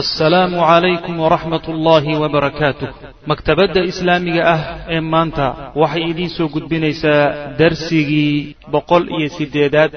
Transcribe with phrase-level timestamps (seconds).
[0.00, 2.88] assalaamu calaykum waraxmat ullaahi wabarakaatuh
[3.30, 4.60] maktabadda islaamiga ah
[4.94, 5.46] ee maanta
[5.82, 7.22] waxay idiin soo gudbinaysaa
[7.60, 9.92] darsigii boqol iyo siddeedaad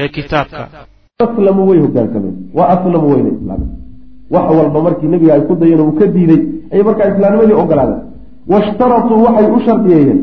[0.00, 0.62] ee kitaabka.
[1.26, 2.34] Aslamu way hogaansameen.
[2.56, 3.70] Waa aslamu weyna islaameen.
[4.34, 6.40] Wax walba markii nebiga ay ku dayeen uu ka diiday
[6.72, 8.02] ayay markaa islaamnimadii ogolaadeen.
[8.52, 10.20] Washtaratuu waxay u shardiyeeyeen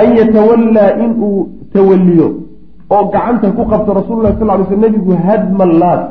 [0.00, 2.28] an yatawallaa inuu tawalliyo
[2.94, 6.02] oo gacanta ku qabto rasuululah sal ly sl nebigu hadma laat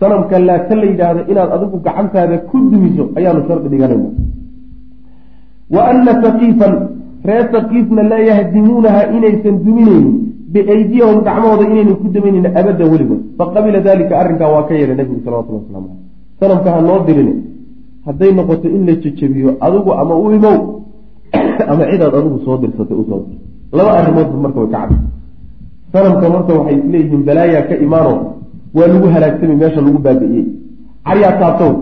[0.00, 4.08] sanamka laata la yidhaahdo inaad adigu gacantaada ku dumiso ayaanu shardi dhiganayna.
[5.74, 6.72] Wa ana saqiifan
[7.28, 10.16] reer saqiifna laa yahdimuunaha inaysan duminaynin
[10.52, 15.62] biaydiyahum gacmahooda inaynan ku duminaynin abadan weligood faqabila dalika arrinkaa waa ka yeelay nabigu salawatullah
[15.64, 16.04] waslamu caleyh
[16.40, 17.34] sanamka ha noo dirine
[18.06, 20.58] hadday noqoto in la jejebiyo adigu ama u imow
[21.70, 23.38] ama cidaad adigu soo dirsatay u soo dir.
[23.76, 24.92] Laba arrimoodba marka way ka cad
[25.92, 28.12] sanamka marka waxay isleeyihiin balaayaa ka imaano
[28.76, 30.44] waa lagu halaagsamay meesha lagu baabi'iyey
[31.06, 31.72] caryaa taabtow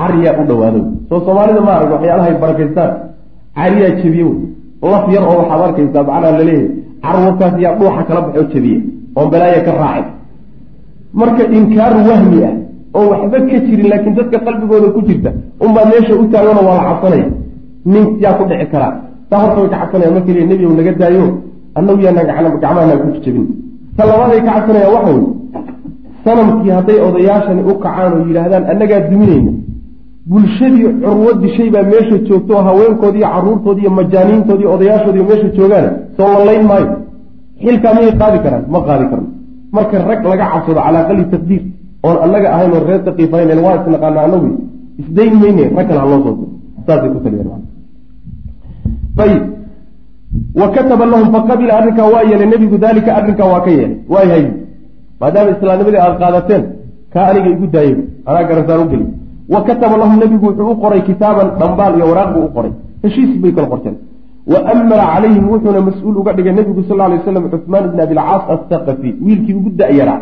[0.00, 2.92] caryaa u dhawaadow soo soomaalida ma arag waxyaalahay barakaystaan.
[3.58, 4.26] Caryaa jebiye
[4.92, 6.68] laf yar oo waxaad arkaysaa macnaha la leeyahay
[7.04, 8.78] carwakaas yaa dhuuxa kala baxoo jebiye.
[9.16, 10.06] Oon balaaya ka raacin
[11.20, 12.54] marka inkaaru wahmi ah
[12.96, 15.30] oo waxba ka jirin laakiin dadka qalbigooda ku jirta
[15.64, 17.28] unbaa meesha u taagano waa la cabsanaya
[17.92, 18.92] nin yaa ku dhici karaa.
[19.30, 20.14] Taa horta way ka cabsanayaan.
[20.16, 21.24] Marka l nebigow naga daayo
[21.78, 22.26] annagu yaanaan
[22.62, 23.46] gacmahanaa ku jejabin
[23.96, 25.24] ta labaaday ka cabsanayaan waxa wey
[26.26, 29.52] sanamkii hadday odayaashani u kacaan oo yidhaahdaan annagaa duminayna.
[30.30, 35.48] Bulshadii curwo dishay baa meesha joogto oo haweenkoodii iyo caruurtoodii iyo majaaniintoodii iyo odayaashoodii meesha
[35.56, 36.88] joogaan soo la layn maayo.
[37.62, 38.64] Xilkaa miyay qaadi karaan?
[38.72, 39.28] Ma qaadi karno.
[39.76, 41.62] Marka rag laga cabsado calaa aqali taqdiir
[42.06, 44.48] oon annaga ahayn oo reer taqiifayn waa isnaqaana anagu
[45.00, 46.34] isdayn mayne rag kale ha loo soo
[46.86, 47.50] saasay ku taliyeen
[49.24, 49.42] ayib
[50.60, 53.96] wa kataba lahum faqabila arrinkaa waa yeelay nebigu daalika arrinkaa waa ka yeelay.
[54.12, 54.44] Waayahay
[55.20, 56.62] maadaama islaamnimadii aada qaadateen
[57.12, 57.96] kaa aniga igu daayay
[58.28, 59.06] anaa garasaan u geli
[59.54, 62.72] wa kataba lahum nebigu wuxuu u qoray kitaaban dhambaal iyo waraaq buu u qoray.
[63.02, 63.96] Heshiis bay kala qorteen.
[64.52, 69.10] Wa amara calayhim wuxuuna mas'uul uga dhigay nebigu sal ly waslam cuhmaan ibn abilcaas athaqafi
[69.26, 70.20] wiilkii ugu da-yaraa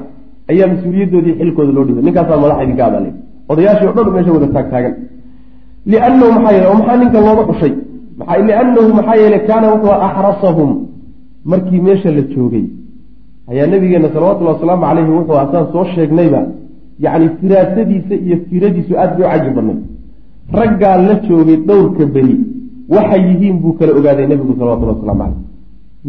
[0.53, 3.13] ayaa mas'uuliyadoodii xilkooda loo dhibay ninkaasaa madaxa idinka abaalay
[3.53, 4.95] odayaashii o dhan meesha wada taagtaagan
[5.93, 7.73] liannahu maxaa yeele oo maxaa ninkan looga dhushay
[8.49, 10.71] liannahu maxaa yeele kaana wuxuu axrasahum
[11.53, 12.65] markii meesha la joogay
[13.51, 16.41] ayaa nabigeena salawatullhi wasalaamu caleyhi wuxuu asaan soo sheegnayba
[17.05, 19.79] yacni firaasadiisa iyo firadiisu bay u cajib badnay
[20.59, 22.37] raggaa la joogay dhowrka beri
[22.95, 25.41] waxay yihiin buu kala ogaaday nebigu salawatullahi waslamu caleyh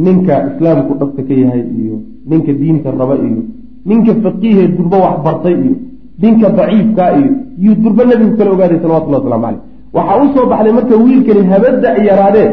[0.05, 1.97] ninka islaamku dhabta ka yahay iyo
[2.29, 3.41] ninka diinta raba iyo
[3.85, 5.75] ninka faqiihee durbo wax bartay iyo
[6.21, 7.31] ninka daciifkaa iyo
[7.63, 9.61] yuu durbo nebigu kala ogaaday salawatullahi waslamu caleyh
[9.95, 12.49] waxaa u soo baxday marka wiilkani habadda ay yaraadee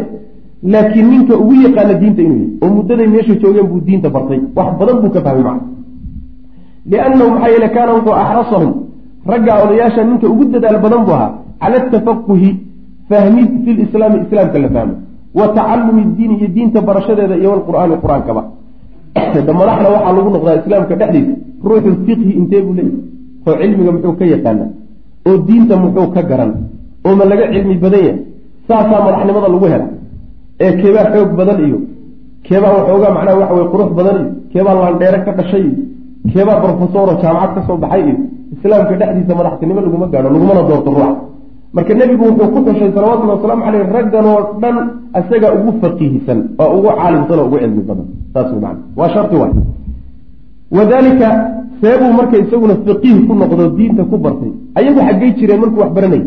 [0.62, 4.68] laakiin ninka ugu yaqaana diinta inuu yahy oo muddaday meesha joogeen buu diinta bartay wax
[4.80, 5.66] badan buu ka fahmay macna
[6.90, 8.72] liannahu maxaa yeele kaana wuxuu axrasahum
[9.32, 12.50] raggaa odayaasha ninka ugu dadaal badan buu ahaa cala atafaquhi
[13.10, 14.94] fahmid fi lislaami islaamka la fahmo.
[15.38, 18.42] Wa tacalumi diini iyo diinta barashadeeda iyo walqur'aani qur'aankaba.
[19.60, 21.34] Madaxna waxaa lagu noqdaa islaamka dhexdiisa
[21.68, 22.98] ruuxu fiqhi intee buu leeyahy
[23.46, 24.64] oo cilmiga muxuu ka yaqaana
[25.28, 26.52] oo diinta muxuu ka garan
[27.06, 28.18] oo ma laga cilmi badan yahay
[28.68, 29.86] saasaa madaxnimada lagu hela
[30.64, 31.78] ee keebaa xoog badan iyo
[32.46, 35.76] keebaa waxoogaa macnaha waxa weye qurux badan iyo keebaa laandheere ka dhashay iyo
[36.32, 38.16] keebaa brofesoro jaamacad ka soo baxay iyo
[38.54, 41.10] islaamka dhexdiisa madaxtinimo laguma gaadho lagumana doorto ruuxa
[41.76, 44.76] marka nebigu wuxuu ku xushay salawatullhi wasalaamu caleyh raggan oo dhan
[45.20, 48.06] isaga ugu faqiihisan oo ugu caalimsan oo ugu cilmi badan.
[48.34, 49.52] Saas macana waa sharti waay.
[50.76, 51.28] Wadalika
[51.80, 54.52] seebuu marka isaguna faqiih ku noqdo diinta ku bartay.
[54.78, 56.24] Ayagu xaggay jireen markuu wax baranayay.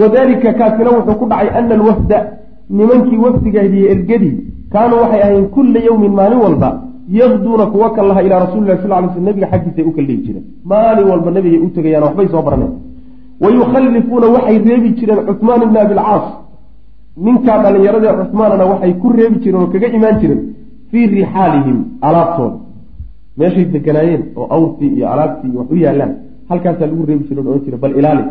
[0.00, 2.18] Wadalika kaasina wuxuu ku dhacay ana alwafda
[2.70, 4.36] nimankii wafdigahdiye ergadii
[4.72, 6.70] kaanuu waxay ahayn kulla yowmin maalin walba
[7.20, 10.44] yaqduuna kuwa kal laha ilaa rasulilah sal lay sl nabiga xaggiisay u kaldhigi jireen.
[10.64, 12.72] Maalin walba nabigay u tegayaan waxbay soo baraneen.
[13.42, 16.24] Wa yukhallifuuna waxay reebi jireen cuhmaan ibni abilcaas
[17.24, 20.40] ninkaa dhallinyaradee cuhmaanana waxay ku reebi jireen oo kaga imaan jireen
[20.90, 22.56] fii rixaalihim alaabtooda.
[23.38, 26.12] Meeshay deganaayeen oo awrtii iyo alaabtii iyo wax u yaalaan
[26.48, 28.24] halkaasaa lagu reebi jire ohan jira bal ilaali.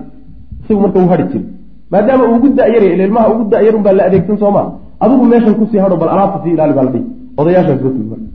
[0.64, 1.46] Isagu marka u hadhi jira
[1.92, 4.64] maadaama ugu da-yar ilmaha ugu da-yar un baa la adeegsan sooma
[5.00, 7.06] adigu meeshan ku sii hadho bal alaabta sii ilaali baa la dhihi.
[7.38, 8.28] Odayaashaas soo tigi marka.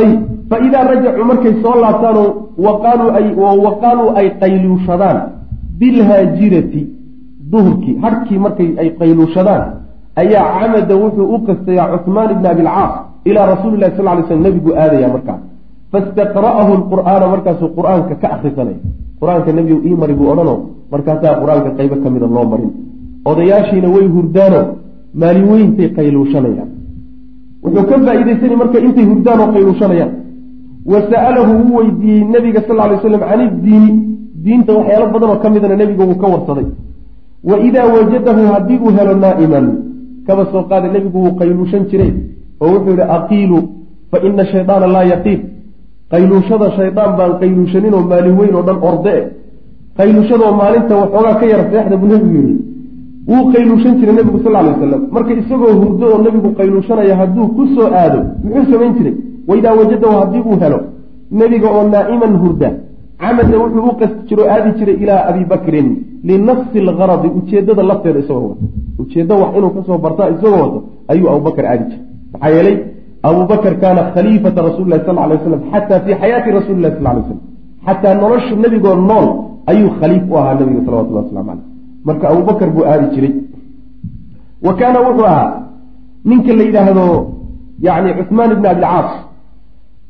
[0.00, 0.20] Ayib
[0.50, 2.28] fa idaa rajacuu markay soo laabtaanoo
[3.64, 5.18] waqaaluu ay qayluushadaan
[5.78, 6.82] bilhaajirati
[7.52, 9.62] duhurkii harkii markay ay qayluushadaan
[10.22, 12.92] ayaa camada wuxuu u qastayaa cuhmaan ibni abilcaas
[13.24, 15.40] ilaa rasuuli lahi sal lay slm nebigu aadaya markaas
[15.92, 18.80] fastaqra'ahu lqur'aana markaasuu qur'aanka ka akrisanaya
[19.20, 20.58] qur'aanka nebigu ii buu odhanoo
[20.92, 22.70] markaasaa qur'aanka qaybo ka mida loo marin.
[23.30, 24.60] Odayaashiina way hurdaano
[25.20, 26.70] maalin weyntay qayluushanayaan.
[27.64, 30.12] Wuxuu ka faa-iidaysani marka intay hurdaan oo qayluushanayaan.
[30.92, 33.90] Wa sa'alahu wuu weydiiyey nabiga sal ly slam can iddiini
[34.44, 36.66] diinta waxyaalo badan oo ka midana nebiga wuu ka warsaday.
[37.48, 39.66] Wa idaa wajadahu haddii uu helo naa'iman
[40.26, 42.12] kaba soo qaada nebigu wuu qayluushan jiray.
[42.62, 43.58] Oo wuxuu yihi aqiilu
[44.10, 45.40] fa ina shaydaana laa yaqiil
[46.12, 49.22] qayluushada shaydaan baan qayluushaninoo maalin weyn oo dhan orde e
[49.98, 52.54] qayluushadoo maalinta waxoogaa ka yara seexda buu nebigu yihi
[53.30, 57.62] wuu qayluushan jiray nebigu sal lay wasalam marka isagoo hurdo oo nebigu qayluushanaya hadduu ku
[57.74, 59.14] soo aado muxuu samayn jiray?
[59.48, 60.78] Waidaa wajadahu haddii uu helo
[61.40, 62.68] nebiga oo naa'iman hurda
[63.22, 65.88] camada wuxuu u qasti jiro aadi jiray ilaa abi bakrin
[66.28, 68.64] linafsi algaradi ujeedada lafteeda isagoo wato
[69.02, 70.78] ujeeddo wax inuu ka soo bartaa isagoo wato
[71.12, 72.04] ayuu abubakar aadi jiray.
[72.32, 72.76] Maxaa yeelay
[73.28, 77.22] abubakr kaana khaliifata rasuli lahi sal lay waslam xataa fii xayaati rasuli lahi sal lay
[77.28, 77.40] slam
[77.86, 79.28] xataa nolosha nebigoo nool
[79.66, 81.66] ayuu khaliif u ahaa nabiga salawatullah waslamu caleyh.
[82.04, 83.34] Marka abubakar buu aadi jiray.
[84.62, 85.50] Wa kaana wuxuu ahaa
[86.24, 87.06] ninka la yidhaahdo
[87.80, 89.10] yani cuhmaan ibni abilcaas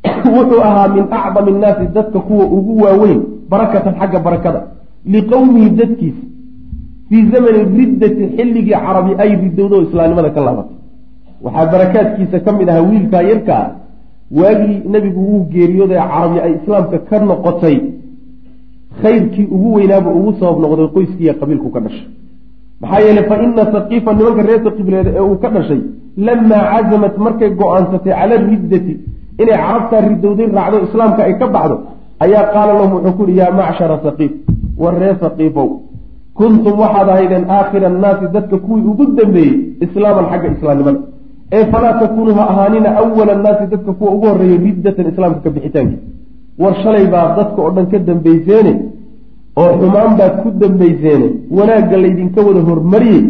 [0.37, 4.61] wuxuu ahaa min acdami innaasi dadka kuwa ugu waaweyn barakatan xagga barakada
[5.05, 6.25] liqowmihi dadkiisa.
[7.09, 10.77] Fii zamani riddati xilligii carabi ay ridowdo islaamnimada ka laabatay.
[11.45, 13.71] Waxaa barakaadkiisa ka mid ahaa wiilkaa yarka ah
[14.33, 17.92] waagii nebigu uu geeriyooday carabi ay islaamka ka noqotay
[19.03, 22.07] khayrkii ugu weynaaba ugu sabab noqday qoyskiiyo qabiilku ka dhashay.
[22.83, 25.81] Maxaa yeeley fa ina saqiifa nimanka reer saqiifleeda ee uu ka dhashay
[26.27, 28.95] lamaa cazamat markay go'aansatay cala riddati
[29.43, 31.77] inay carabtaa ridowday raacdo islaamka ay ka baxdo
[32.25, 34.33] ayaa qaala lahum wuxuu ku yihi yaa macshara saqiif
[34.83, 35.69] war ree saqiifow
[36.39, 39.55] kuntum waxaad ahaydeen aakhira annaasi dadka kuwii ugu dambeeyey
[39.85, 41.01] islaaman xagga islaamnimada.
[41.57, 45.97] Ee falaa takuunuu ha ahaanina awala annaasi dadka kuwa ugu horreeyay riddatan islaamka ka bixitaanki
[46.63, 48.73] war shalay baa dadka oo dhan ka dambayseene
[49.63, 51.27] oo xumaan baad ku dambayseene
[51.57, 53.23] wanaagga laydinka wada hormariyey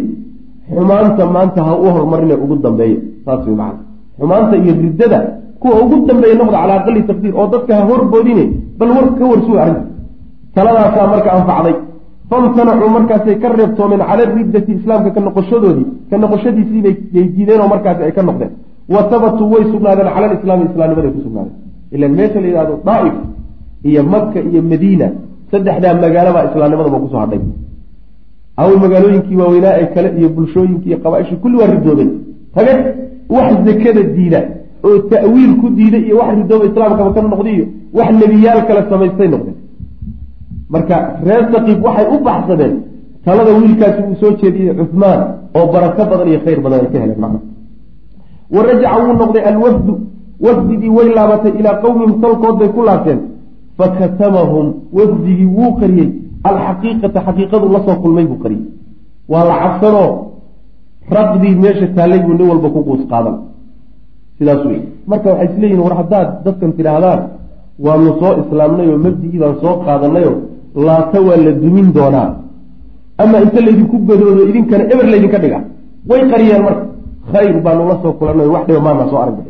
[0.75, 2.99] xumaanta maanta ha u hormarine ugu dambeeya.
[3.25, 3.79] Saas way macana
[4.19, 5.19] xumaanta iyo riddada
[5.61, 8.43] kuwa ugu dambeeya noqda calaa aqali taqdiir oo dadka ha horboodine
[8.79, 9.83] bal war ka warsuga arrinta
[10.55, 11.75] taladaasaa marka anfacday.
[12.29, 18.11] Famtanacuu markaasay ka reebtoomeen cala riddati islaamka ka noqoshadoodii ka noqoshadiisiibay diideen oo markaasi ay
[18.17, 18.51] ka noqdeen.
[18.93, 21.55] Wa tabatuu way sugnaadeen cala alislaami islaamnimaday ku sugnaadeen
[21.95, 23.15] ilan meesha la yidhahdo daaif
[23.89, 25.07] iyo maka iyo madiina
[25.51, 27.41] saddexdaa magaalobaa islaamnimadaba ku soo hadhay.
[28.61, 32.11] Aw magaalooyinkii waaweynaa ee kale iyo bulshooyinkii iyo qabaaishii kulli waa ridoobeen.
[32.55, 32.73] Tage
[33.35, 34.39] wax zakada diida
[34.87, 37.65] oo ta'wiil ku diida iyo wax ridooba islaamkaba ka noqday iyo
[37.97, 39.57] wax nebiyaal kale samaystay noqdeen.
[40.73, 42.73] Marka reer saqiif waxay u baxsadeen
[43.25, 45.19] talada wiilkaasi uu soo jeediyey cuhmaan
[45.57, 47.39] oo barako badan iyo khayr badan ay ka heleen macna.
[48.55, 49.93] Wa rajaca wuu noqday alwafdu
[50.45, 53.19] wafdigii way laabatay ilaa qowmihim tolkood bay ku laabteen.
[53.77, 56.09] Fakatamahum wafdigii wuu qariyey
[56.49, 58.65] alxaqiiqata xaqiiqadu la soo kulmay buu qariyey
[59.31, 60.09] waa la cabsanoo
[61.17, 63.35] raqdii meesha taallay buu nin walba ku quus qaadan.
[64.37, 67.19] Sidaas wey marka waxay isleeyihin war haddaad dadkan tidhaahdaan
[67.85, 70.35] waanu soo islaamnay oo mabdigii baan soo qaadanayoo
[70.85, 72.29] laata waa la dumin doonaa.
[73.17, 75.59] Ama inta laydinku gadoodo idinkana eber laydinka dhiga.
[76.09, 76.83] Way qariyeen marka.
[77.31, 79.43] Khayr baanu la soo kulanay wax dhiba maanaa soo aragba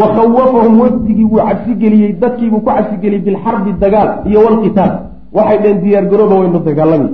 [0.00, 4.92] wa khawafahum wafdigii wuu cabsigeliyey dadkiibuu ku cabsigeliyey bilxarbi dagaal iyo walqitaal
[5.36, 7.10] waxay dheen diyaargarooba waynu dagaalami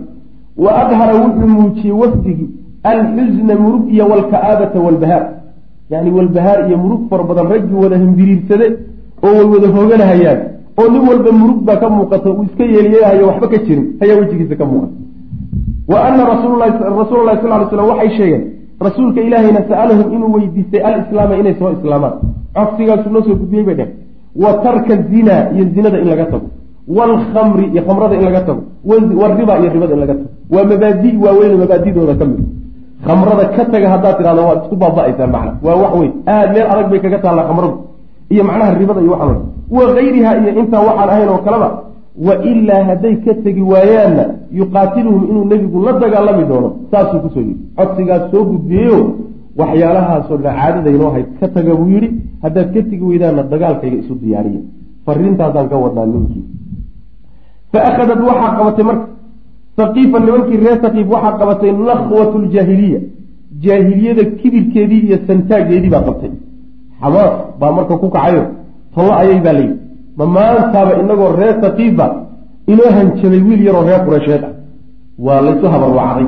[0.65, 2.49] wa adhara wuxuu muujiyey wafdigii
[2.93, 5.25] alxusna murug iyo walka'aabata walbahaar
[5.91, 8.67] yani walbahaar iyo murug fara badan raggii wada hambiriirsade
[9.23, 10.41] oo way wada hooganahayaan.
[10.79, 14.57] Oo nin walba murug baa ka muuqato uu iska yeeliyehayo waxba ka jirin ayaa wejigiisa
[14.57, 14.93] ka muuqata.
[15.89, 18.43] Wa ana rasuulalahi rasuula lahi sal ly slam waxay sheegeen
[18.87, 22.15] rasuulka ilaahayna sa'alahum inuu weydiistay alislaama inay soo islaamaan.
[22.57, 23.89] Codsigaasuu noo soo gudbiyey bay dheh
[24.43, 26.47] wa tarka zina iyo zinada in laga tago.
[26.97, 28.63] Waalkhamri iyo khamrada in laga tago.
[29.21, 30.29] Wariba iyo ribada in laga tago.
[30.55, 32.41] Waa mabaadi waaweyn mabaadidooda ka mid.
[33.07, 35.53] Khamrada ka taga haddaad tidhahdo waad isku baaba-aysaa macna.
[35.67, 36.13] Waa wax weyn.
[36.35, 37.77] Aad meel adag bay kaga taallaa khamradu.
[38.33, 39.39] Iyo macnaha ribada iyo waxaan
[39.77, 41.69] wa gayriha iyo intaa waxaan ahayn oo kaleba
[42.27, 44.25] wa ilaa hadday ka tegi waayaanna
[44.61, 47.65] yuqaatiluhum inuu nebigu la dagaalami doono saasuu ku soo yidhi.
[47.77, 48.99] Codsigaas soo gudbiyeyo
[49.61, 52.09] waxyaalahaasoo dhan caadadaynoo hayd ka taga buu yidhi.
[52.43, 54.61] Haddaad ka tegi weydaanna dagaalkayga isu diyaariya.
[55.07, 56.45] Fariintaasaan ka wadnaa ninkii
[57.73, 59.07] fa akhadat waxaa qabatay marka
[59.79, 63.01] saqiifa nimankii reer saqiif waxaa qabatay nakhwatu ljaahiliya
[63.65, 66.33] jaahiliyada kibirkeedii iyo santaageedii baa qabtay.
[67.01, 68.43] Xamaas baa marka ku kacayo
[68.95, 69.88] tollo ayay baa layidhi
[70.19, 72.07] ma maantaaba inagoo reer saqiifa
[72.73, 74.53] inoo hanjabay wiil yaroo reer qureysheed ah.
[75.27, 76.27] Waa laysu habarwacday.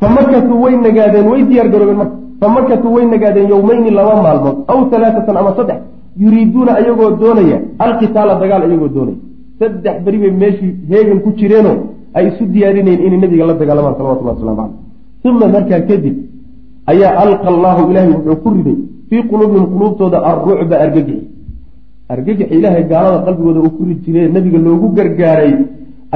[0.00, 2.16] Fa markasuu way nagaadeen way diyaar garoobeen marka.
[2.40, 5.80] Fa markasuu way nagaadeen yowmeyni laba maalmood aw halaatatan ama saddex
[6.22, 9.18] yuriiduuna ayagoo doonaya alqitaala dagaal ayagoo doonaya.
[9.60, 11.76] Saddex beri bay meeshii heegan ku jireenoo
[12.14, 14.84] ay isu diyaarinayeen inay nabiga la dagaalamaan salawatullah waslamu caleyh
[15.24, 16.16] uma markaa kadib
[16.92, 18.76] ayaa alqa allaahu ilaahay wuxuu ku riday
[19.08, 21.33] fii quluubihim quluubtooda alrucba argagixi
[22.12, 25.52] argagax ilaahay gaalada qalbigooda uu kuri jiree nebiga loogu gargaaray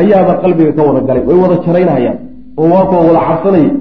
[0.01, 2.19] ayaaba qalbiga ka wada galay way wada jaraynayaan
[2.61, 3.73] oo waa kuwa wada cabsanaya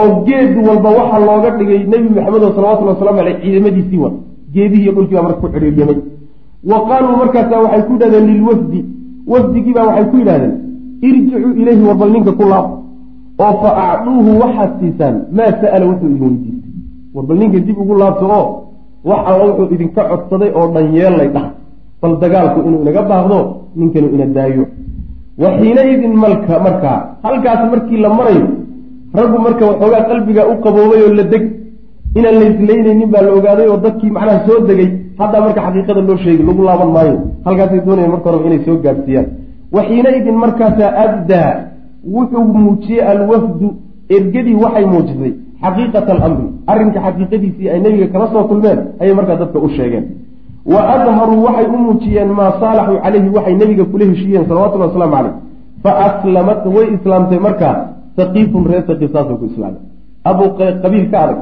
[0.00, 4.16] oo geed walba waxaa looga dhigay nebi maxamed oo salawatulli waslamu aleyh ciidamadiisii wada
[4.54, 5.98] geedihii iyo dhulkii baa marka ku cidhiiryamay
[6.70, 8.80] wa qaaluu markaasa waxay ku yidhahdeen lilwafdi
[9.32, 10.54] wafdigiibaa waxay ku yidhahdeen
[11.08, 12.66] irjicuu ilayhi warbal ninka ku laab
[13.44, 16.72] oo fa acduuhu waxaad siisaan maa sa'ala wuxuu idin weydiistay.
[17.14, 18.46] Warbal ninka dib ugu laabto oo
[19.08, 21.46] wax alla wuxuu idinka codsaday oo dhan yeellay dhah.
[22.02, 23.38] Bal dagaalku inuu inaga baaqdo
[23.76, 24.64] ninkanu ina daayo.
[25.42, 28.46] Wa xiinaidin malka markaa halkaas markii la marayo
[29.18, 31.44] raggu marka waxoogaa qalbiga u qaboobay oo la deg
[32.18, 34.88] inaan la islaynaynin baa la ogaaday oo dadkii macnaha soo degay
[35.20, 37.16] haddaa marka xaqiiqada loo sheegi lagu laaban maayo.
[37.46, 39.26] Halkaasay doonayeen marka horeba inay soo gaadhsiiyaan.
[39.74, 41.50] Wa xiinaidin markaasaa abdaa
[42.14, 43.68] wuxuu muujiyey alwafdu
[44.16, 45.32] ergadii waxay muujisay
[45.64, 46.46] xaqiiqata alamri.
[46.72, 50.04] Arrinka xaqiiqadiisii ay nebiga kala soo kulmeen ayay markaa dadka u sheegeen.
[50.72, 55.34] Wa adharuu waxay u muujiyeen maa saalaxuu calayhi waxay nebiga kula heshiiyeen salawatullhi wasalaamu caleyh
[55.84, 57.74] fa aslamat way islaamtay markaa
[58.18, 59.82] saqiifun reer saqiif saasay ku islaamay.
[60.30, 60.48] Abuu
[60.82, 61.38] qabiil ka adag.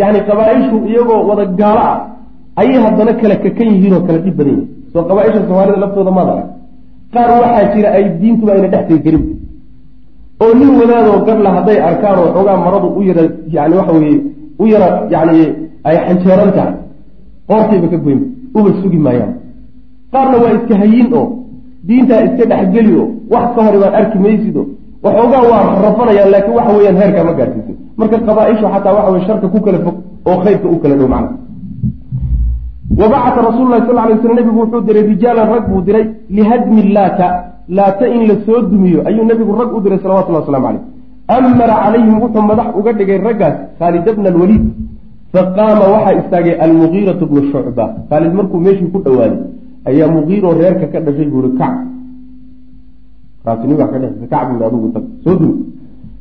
[0.00, 1.98] Yacni qabaa-ishu iyagoo wada gaalo ah
[2.60, 6.28] ayay haddana kala kakan yihiin oo kala dhib badan yihiin soo qabaa-isha soomaalida laftooda maad
[6.34, 6.48] arag.
[7.14, 9.22] Qaar waxaa jira ay diintuba ayna dhex tegi karin
[10.44, 13.22] oo nin wadaadoo gadla hadday arkaan oo xoogaa maradu u yara
[13.56, 14.16] yani waxa weye
[14.62, 15.38] u yara yani
[15.88, 16.74] ay xanjeeran tahay
[17.48, 18.26] qoortayba ka goynba
[18.58, 19.32] uba sugi maayaan.
[20.12, 21.26] Qaarna waa iska hayin oo
[21.88, 24.66] diintaa iska dhexgeli oo wax ka hor baad arki maysid oo
[25.04, 29.46] waxoogaa waa rafanayaan laakiin waxa weeyaan heerkaa ma gaadhsiisin marka qabaa-ishu xataa waxa weye sharka
[29.54, 29.96] ku kala fog
[30.28, 31.30] oo khayrka u kala dhow macna.
[33.48, 36.04] Rasuulu lahi sal lay sl nebigu wuxuu diray rijaalan rag buu diray
[36.36, 37.26] lihadmi laata
[37.76, 40.82] laata in la soo dumiyo ayuu nebigu rag u diray salawatullahi waslamu caleyh
[41.30, 44.64] amara calayhim wuxuu madax uga dhigay raggaas khaalid bna alwaliid.
[45.32, 47.84] Faqaama waxaa istaagay almugiiratu bnu shucba.
[48.10, 49.38] Khaalid markuu meeshii ku dhowaaday
[49.88, 51.74] ayaa mugiiroo reerka ka dhashay buuri kac.
[53.46, 55.64] Raasiniga ka dhexaysa kac buuri adugu tag soo dumi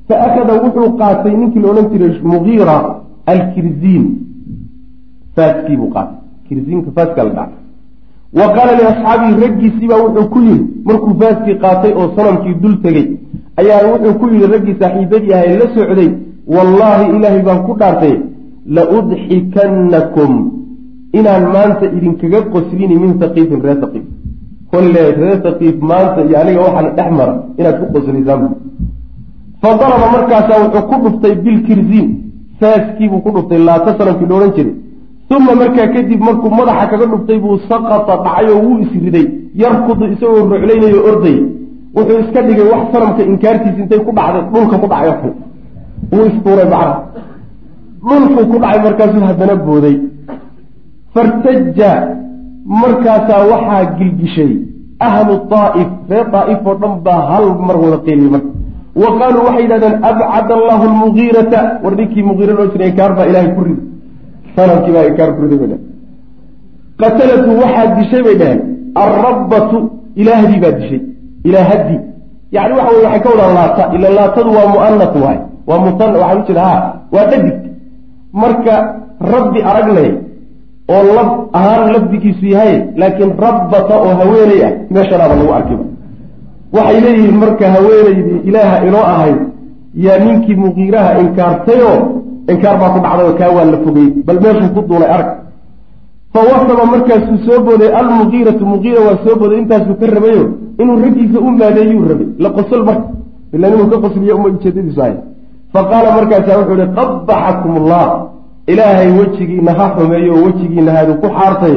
[0.08, 2.76] fa akhada wuxuu qaatay ninkii la odhan jiray mugiira
[3.32, 4.06] alkirziin
[5.36, 6.18] faaskii buu qaatay.
[6.48, 7.59] Kirziinka faaska la dhacay
[8.34, 13.08] wa qaala liasxaabihi raggiisiibaa wuxuu ku yidhi markuu faaskii qaatay oo sanamkii dul tegey
[13.62, 16.10] ayaa wuxuu ku yidhi raggii saaxiibadii ahay la socday
[16.56, 18.16] wallaahi ilaahay baan ku dhaartay
[18.76, 20.34] la udxikannakum
[21.20, 24.06] inaan maanta idinkaga qoslini min saqiifin reer saqiif.
[24.72, 28.44] Kolle reer saqiif maanta iyo aniga waxaana dhex mara inaad ku qoslaysaan
[29.62, 32.08] fa daraba markaasaa wuxuu ku dhuftay bilkirziin
[32.60, 34.76] faaskiibuu ku dhuftay laata sanamkii loodhan jiray
[35.36, 39.26] uma markaa kadib markuu madaxa kaga dhuftay buu saqata dhacay oo wuu isriday
[39.62, 41.38] yarkudu isagoo ruclaynayo orday.
[41.96, 44.44] Wuxuu iska dhigay wax sanamka inkaartiisa intay ku dhacday.
[44.54, 45.32] Dhulka ku dhacay
[46.14, 46.96] wuu istuuray macna
[48.08, 49.96] dhulkuu ku dhacay markaasuu haddana booday.
[51.14, 51.92] Fartaja
[52.82, 54.52] markaasaa waxaa gilgishay.
[55.08, 58.50] Ahlu daa'if reer daa'if oo dhan baa hal mar wada qeyliyey marka.
[59.02, 63.52] Wa qaaluu waxay yidhahdeen abcad allahu lmugiirata war ninkii mugiira loo jiray inkaar baa ilaahay
[63.56, 63.84] ku ridi
[64.56, 65.84] sanamkii baa inkaar ku riday bay dhaheen
[67.02, 68.62] qatalatu waxaa dishay bay dhaheen
[69.04, 69.78] alrabbatu
[70.22, 71.02] ilaahdii baa dishay
[71.50, 72.00] ilaahadii
[72.52, 75.40] yani waxa wey waxay ka wadaan laata ila laatadu waa mu'anat waay
[75.70, 76.78] waa musan waxaan u jeeda ha
[77.14, 77.58] waa dhadig
[78.42, 78.74] marka
[79.34, 80.10] rabbi aragnay
[80.94, 85.84] oo lab ahaan lafdigiisu yahay laakiin rabbata oo haweeney ah meeshanaaba lagu arkiba
[86.76, 89.40] waxay leeyihiin marka haweenaydii ilaaha inoo ahayd
[90.06, 91.98] yaa ninkii muqiiraha inkaartayoo
[92.54, 95.30] inkaar baa ku dhacday oo kaa waa la fogey bal meeshuu ku duulay arag.
[96.34, 100.44] Fa wasaba markaasuu soo booday almugiiratu mugiira waa soo booday intaasuu ka rabayo?
[100.82, 102.28] Inuu raggiisa u maadeeyuu rabay.
[102.44, 103.08] La qosol marka
[103.54, 105.16] ilan inuu ka qosliyo uma ujeedadiisu ahay
[105.74, 108.06] fa qaala markaasaa wuxuu ihi qabaxakum allah
[108.72, 111.76] ilaahay wejigiina ha xumeeyo oo wejigiina haadu ku xaartay.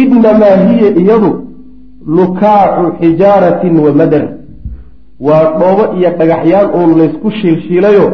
[0.00, 1.30] Inamaa hiya iyadu
[2.16, 4.24] lukaacu xijaaratin wa madar.
[5.26, 8.06] Waa dhoobo iyo dhagaxyaan uun laysku shiilshiilayo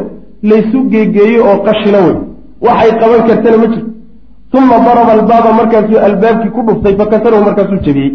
[0.43, 2.15] laysu geegeeyo oo qashila wey
[2.61, 3.91] waxay qaban kartana ma jirto.
[4.57, 8.11] Uma daraba albaaba markaasuu albaabkii ku dhuftay fakasarahu markaasuu jebiyey.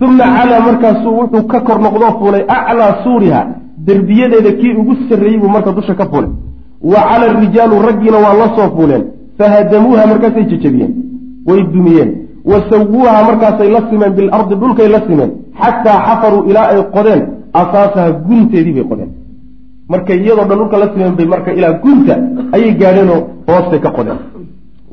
[0.00, 3.40] Uma calaa markaasuu wuxuu ka kor noqdoo fuulay aclaa suuriha
[3.86, 6.30] derbiyadeeda kii ugu sarreeyey buu marka dusha ka fuulay.
[6.92, 9.04] Wa cala arijaalu raggiina waa la soo fuuleen.
[9.38, 10.94] Fahadamuuha markaasay jejebiyeen.
[11.46, 12.10] Way dumiyeen.
[12.50, 15.30] Wa sawuuha markaasay la simeen bilardi dhulkay la simeen.
[15.60, 17.22] Xataa xafaruu ilaa ay qodeen.
[17.60, 19.10] Asaasaha gunteedii bay qodeen
[19.92, 22.14] markay iyadoo dhan dhulka la simeen bay marka ilaa gunta
[22.54, 24.18] ayay gaadheenoo hoostay ka qodeen.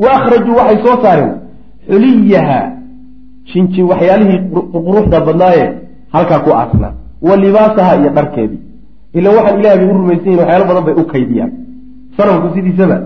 [0.01, 1.32] Wa akhrajuu waxay soo saareen
[1.89, 2.60] xuliyaha
[3.51, 4.39] shinjin waxyaalihii
[4.74, 5.65] quruxda badnaaye
[6.13, 6.94] halkaa ku aasnaa
[7.27, 8.60] wa libaasaha iyo dharkeedii.
[9.18, 11.51] Ila waxaan ilaah bay u rumaysan yihiin waxyaalo badan bay u kaydiyaan.
[12.18, 12.98] Sanamku sidiisaba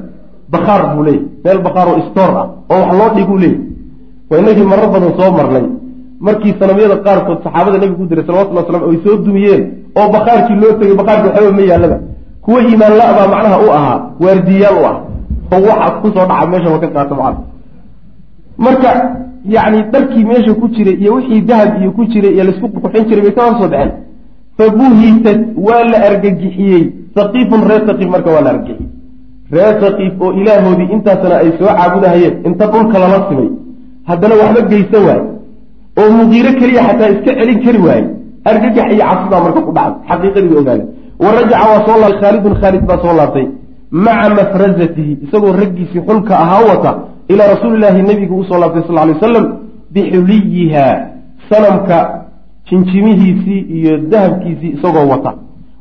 [0.53, 3.59] bakhaar buu leeyay meel bakhaar oo istoor ah oo wax loo dhiguu leeyay
[4.29, 5.65] waa inagii marar badan soo marnay.
[6.25, 9.63] Markii sanamyada qaarkood saxaabada nebigu ku diray salawatulli waslam ay soo dumiyeen
[9.99, 11.97] oo bakaarkii loo tegay bakaarkii waxba ma yaallaba
[12.45, 14.95] kuwa iimaan la-baa macnaha u ahaa waardiyaal u ah
[15.53, 17.39] oo waxaas ku soo dhaca meeshaba ka qaata macana
[18.65, 18.89] marka
[19.55, 23.05] yacni dharkii meesha ku jiray iyo wixii dahab iyo ku jiray iyo la isku qurxin
[23.09, 23.91] jiray bay ka hor soo baxeen.
[24.57, 26.83] Fabuhitat waa la argagixiyey.
[27.15, 28.89] Saqiifun reer saqiif marka waa la argagixiyey.
[29.51, 33.49] Reer saqiif oo ilaahoodii intaasna ay soo caabudahayeen inta dhulka lala simay.
[34.09, 35.23] Haddana waxba geysan waaye.
[35.99, 38.05] Oo muqiiro keliya xataa iska celin kari waaye
[38.45, 40.85] argagax iyo cabsidaa marka ku dhacday xaqiiqadii ogaada
[41.19, 41.29] wa
[41.71, 43.47] waa soo laabtay khaalidun khaalid baa soo laabtay.
[43.91, 46.91] Maca mafrazatihi isagoo raggiisii xulka ahaa wata
[47.29, 49.45] ilaa rasuulilaahi nebigu u soo laabtay sal lay wasalam
[49.93, 50.85] bixuliyiha
[51.49, 52.25] sanamka
[52.69, 55.33] jinjimihiisii iyo dahabkiisii isagoo wata.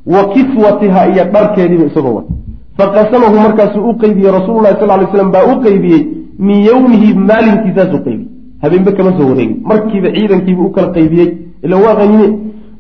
[0.07, 2.33] Wa kiswatiha iyo dharkeediiba isagoo wata.
[2.79, 6.07] Faqasamahu markaasuu u qeybiyey rasuululahi sal lay slam baa u qeybiyey
[6.39, 8.31] min yowmihi maalinkiisaasuu qeybiyey
[8.63, 11.29] habeenbe kama soo wareegin markiiba ciidankiibu u kala qaybiyey.
[11.65, 12.29] Ila waa qanime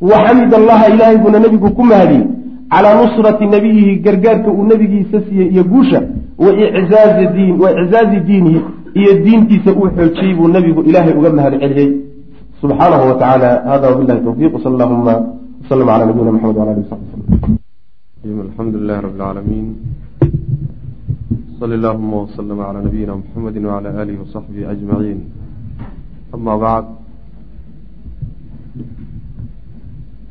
[0.01, 2.25] wa xamid allaha ilaahay buuna nebigu ku mahadiyey
[2.73, 6.01] calaa nusrati nabiyihi gargaarka uu nebigiisa siiyey iyo guusha.
[6.39, 8.61] Wa icaazi diin wa iczaazi diinihi
[9.01, 11.91] iyo diintiisa uu xoojiyey buu nebigu ilaahay uga mahad celiyey.
[12.61, 13.51] Subxaanahu wa tacaala.
[13.71, 15.15] Hada wabilahi towfiiq sal allahuma
[15.63, 17.13] wslm cala nabiyina maxamed wala alihi wasaxbi
[18.23, 19.67] wslm alxamdu lilahi rabi lcaalamiin
[21.59, 25.21] sali allahuma wslm cala nabiyina muxamedi wcala alihi wasaxbihi ajmaciin
[26.34, 26.88] ama bacd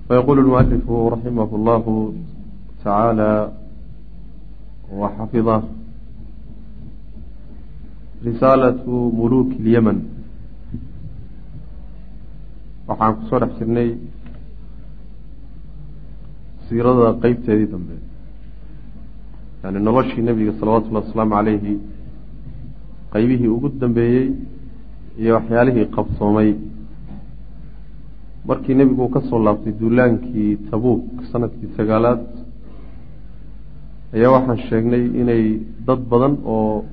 [0.08, 1.84] فيقول المؤلف رحمه الله
[2.84, 3.32] تعالى
[5.00, 5.62] وحفظه
[8.26, 8.84] رسالة
[9.18, 9.98] ملوك اليمن
[12.88, 13.88] waxaan kusoo dhex jirnay
[16.66, 17.96] siirada qeybteedii dambe
[19.62, 21.74] yani noloshii nebiga salawatullahi wasalaamu calayhi
[23.14, 24.26] qeybihii ugu dambeeyey
[25.19, 26.49] iyo waxyaalihii qabsoomay.
[28.47, 32.21] Markii nebigu uu ka soo laabtay duulaankii tabuuk sannadkii sagaalaad
[34.15, 35.43] ayaa waxaan sheegnay inay
[35.87, 36.85] dad badan oo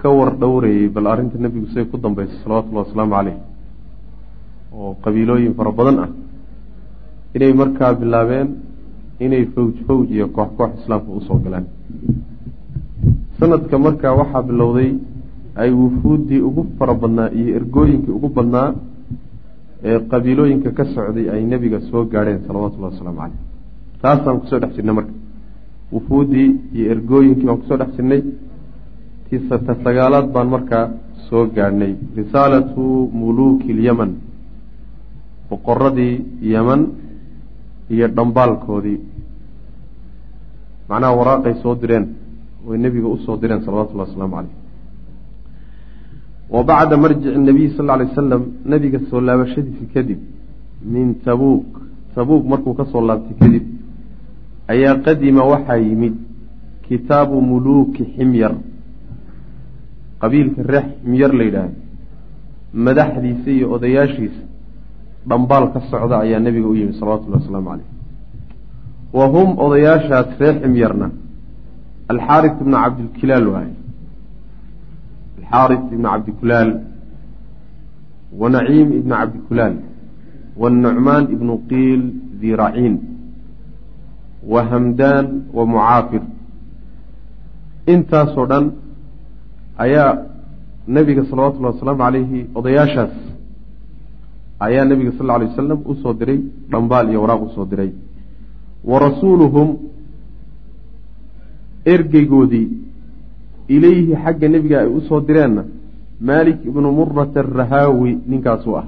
[0.00, 3.36] ka war dhowrayay bal arrinta nebigu siday ku dambeysay salawatullahi wasalaamu caleyh
[4.74, 6.10] oo qabiilooyin fara badan ah
[7.36, 8.48] inay markaa bilaabeen
[9.24, 11.66] inay fawj fawj iyo koox koox islaamka u soo galaan.
[13.38, 14.90] Sanadka markaa waxaa bilowday
[15.62, 18.68] ay wufuuddii ugu fara badnaa iyo ergooyinkii ugu badnaa
[19.88, 23.40] ee qabiilooyinka ka socday ay nebiga soo gaadheen salawatullahi wasalaamu caleyh
[24.02, 25.12] taasaan ku soo dhex jirnay marka.
[25.92, 28.22] Wufuuddii iyo ergooyinkii baan ku soo dhex jirnay.
[29.66, 30.84] Ta sagaalaad baan markaa
[31.28, 31.92] soo gaadhnay.
[32.16, 32.84] Risaalatu
[33.18, 34.12] muluuki lyaman
[35.50, 36.14] boqoradii
[36.52, 36.82] yeman
[37.94, 38.98] iyo dhambaalkoodii
[40.88, 42.06] macnaha waraaqay soo direen.
[42.66, 44.59] Way nebiga u soo direen salawatullahi wasalaamu caleyh
[46.50, 50.20] wa bacda marjici nabiy sal lla alay wasalam nebiga soo laabashadiisi kadib
[50.92, 51.66] min tabuuk
[52.14, 53.64] tabuuk markuu ka soo laabtay kadib
[54.72, 56.14] ayaa qadima waxaa yimid
[56.86, 58.54] kitaabu muluuki ximyar.
[60.20, 61.76] Qabiilka reex ximyar la yidhaahdo.
[62.74, 64.42] Madaxdiisa iyo odayaashiisa
[65.26, 67.88] dhambaal ka socda ayaa nebiga u yimid salawatullahi wasalaamu caleyh
[69.12, 71.10] wa hum odayaashaas reer ximyarna
[72.08, 73.74] alxaaris ibna cabdilkilaal waaye
[75.50, 76.70] alxaaris ibna cabdikulaal
[78.40, 79.74] wa naciim ibna cabdikulaal
[80.56, 82.02] wanucmaan ibnu qiil
[82.40, 82.96] diraciin
[84.52, 86.22] wa hamdaan wa mucaafir
[87.86, 88.64] intaasoo dhan
[89.78, 90.18] ayaa
[90.88, 93.14] nebiga salawatullahi wasalaamu calayhi odayaashaas
[94.60, 97.90] ayaa nebiga sal lla alay wasalam u soo diray dhambaal iyo waraaq u soo diray
[98.84, 99.68] wa rasuuluhum
[101.84, 102.89] ergeygoodii
[103.76, 105.62] ilayhi xagga nebiga ay u soo direenna
[106.28, 108.86] maalik ibnu murata arahaawi ninkaasuu ah.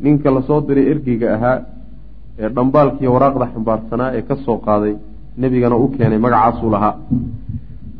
[0.00, 1.58] Ninka la soo diray ergeyga ahaa
[2.38, 4.94] ee dhambaalkiiyo waraaqda xambaarsanaa ee ka soo qaaday
[5.40, 6.94] nebigana u keenay magacaasuu lahaa.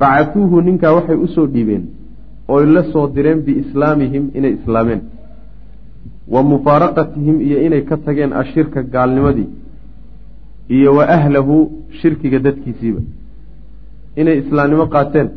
[0.01, 1.85] Bacatuuhu ninkaa waxay u soo dhiibeen
[2.55, 5.03] oy la soo direen biislaamihim inay islaameen.
[6.33, 9.49] Wa mufaaraqatihim iyo inay ka tageen ashirka gaalnimadii
[10.77, 11.55] iyo wa ahlahu
[12.01, 13.01] shirkiga dadkiisiiba.
[14.21, 15.29] Inay islaamnimo qaateen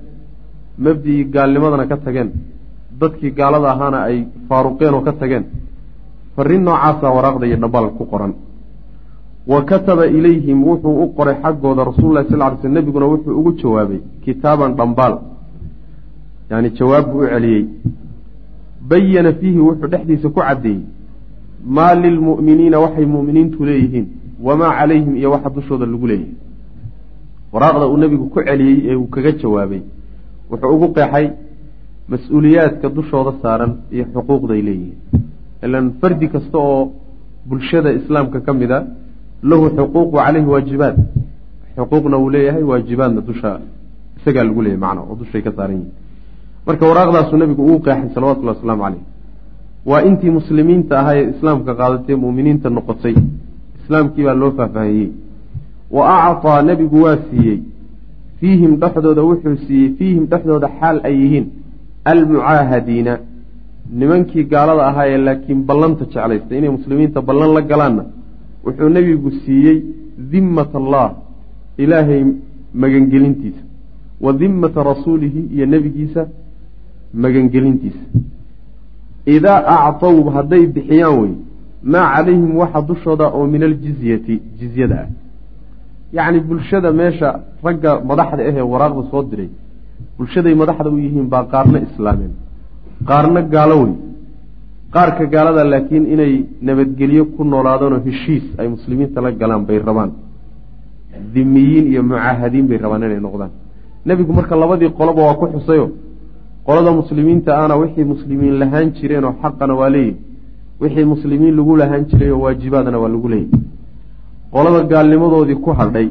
[0.77, 2.31] mabdigii gaalnimadana ka tageen.
[2.99, 5.45] Dadkii gaalada ahaana ay faaruqeen oo ka tageen.
[6.35, 8.33] Farrin noocaasa waraaqda iyo dhambaal ku qoran.
[9.47, 13.99] Wa kataba ilayhim wuxuu u qoray xaggooda rasuulullahi sal ly sl nebiguna wuxuu ugu jawaabay
[14.23, 15.19] kitaaban dhambaal.
[16.49, 17.65] Yani jawaab buu u celiyey.
[18.89, 20.81] Bayana fiihi wuxuu dhexdiisa ku caddeeyey
[21.65, 24.07] maa lilmu'miniina waxay mu'miniintu leeyihiin
[24.41, 26.35] wamaa calayhim iyo waxa dushooda lagu leeyahay.
[27.53, 29.81] Waraaqda uu nebigu ku celiyey ee uu kaga jawaabay
[30.51, 31.25] wuxuu ugu qeexay
[32.11, 34.97] mas'uuliyaadka dushooda saaran iyo xuquuqday leeyihiin.
[35.65, 36.91] Ilan fardi kasta oo
[37.49, 38.79] bulshada islaamka ka mid a
[39.49, 40.97] lahu xuquuq wa caleyhi waajibaat
[41.77, 43.51] xuquuqna uu leeyahay waajibaadna dusha
[44.17, 45.91] isagaa lagu leeyahy macna oo dushay ka saaran yihiin
[46.67, 49.03] marka waraaqdaasuu nabigu uu qeexay salawatullahi wasalaamu caleyh
[49.89, 53.15] waa intii muslimiinta ahaa ee islaamka qaadatay mu'miniinta noqotay.
[53.81, 55.09] Islaamkii baa loo faahfaahiyey.
[55.95, 57.57] Wa acطaa nebigu waa siiyey
[58.43, 61.45] fiihim dhexdooda wuxuu siiyey fiihim dhexdooda xaal ay yihiin
[62.13, 63.13] almucaahadiina
[63.99, 68.03] nimankii gaalada ahaayee laakiin ballanta jeclaystay inay muslimiinta ballan la galaanna
[68.65, 69.77] wuxuu nebigu siiyey
[70.33, 71.07] dimmat allah
[71.85, 72.21] ilaahay
[72.83, 73.63] magangelintiisa
[74.25, 76.27] wa dimmata rasuulihi iyo nebigiisa
[77.23, 78.05] magangelintiisa
[79.37, 81.33] idaa actow hadday bixiyaan wey
[81.93, 85.22] maa calayhim waxa dushooda oo min aljizyati jizyada ah
[86.17, 87.29] yacni bulshada meesha
[87.65, 89.49] ragga madaxda ahee waraaqda soo diray
[90.17, 92.33] bulshaday madaxda u yihiin baa qaarna islaameen
[93.09, 93.93] qaarna gaalo wey
[94.95, 96.33] qaarka gaalada laakiin inay
[96.67, 100.11] nabadgelyo ku noolaadaanoo heshiis ay muslimiinta la galaan bay rabaan.
[101.33, 103.51] Dimiyiin iyo mucaahadiin bay rabaan inay noqdaan.
[104.07, 105.85] Nebigu marka labadii qoloba waa ku xusayo
[106.67, 110.17] qolada muslimiinta ahna wixii muslimiin lahaan jireenoo xaqana waa leeyihi
[110.81, 113.49] wixii muslimiin lagu lahaan jirayoo waajibaadna waa lagu leeyahy
[114.53, 116.07] qolada gaalnimadoodii ku hadhay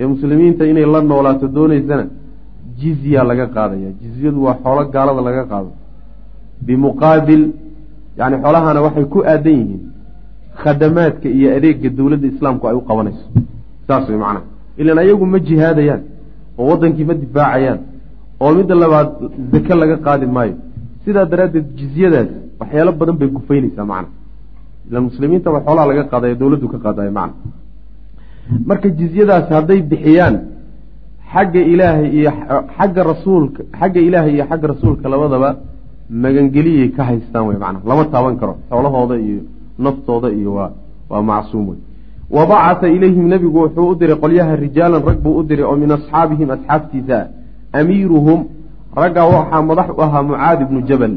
[0.00, 2.04] ee muslimiinta inay la noolaato doonaysana
[2.80, 3.90] jizya laga qaadaya.
[4.00, 5.70] Jizyadu waa xoolo gaalada laga qaado.
[6.66, 7.42] Bimuqaabil
[8.20, 9.82] yani xoolahana waxay ku aadan yihiin
[10.62, 13.24] khadamaadka iyo adeega dowladda islaamku ay u qabanayso.
[13.86, 14.44] Saas way macnaha
[14.80, 16.02] ilan ayagu ma jihaadayaan
[16.58, 17.80] oo waddankii ma difaacayaan
[18.42, 19.08] oo midda labaad
[19.52, 20.54] zake laga qaadi maayo.
[21.04, 24.08] Sidaa daraaddeed jizyadaas waxyaalo badan bay gufaynaysaa macna
[24.88, 27.40] ilan muslimiintaba xoolaha laga qaadaya dowladdu ka qaadaya macna
[28.68, 30.34] marka jizyadaasi hadday bixiyaan
[31.32, 32.30] xagga ilaahay iyo
[32.76, 35.50] xagga rasuulka xagga ilaahay iyo xagga rasuulka labadaba
[36.22, 38.54] magangeliyay ka haystaan wey macnaha lama taaban karo.
[38.70, 39.40] Xoolahooda iyo
[39.78, 40.70] naftooda iyo waa
[41.10, 41.78] waa macsuum wey
[42.30, 45.90] wa bacata ilayhim nebigu wuxuu u diray qolyaha rijaalan rag buu u diray oo min
[45.98, 47.18] asxaabihim asxaabtiisa.
[47.72, 48.40] Amiiruhum
[48.96, 51.14] raggaa waxaa madax u ahaa mucaad ibnu jabal.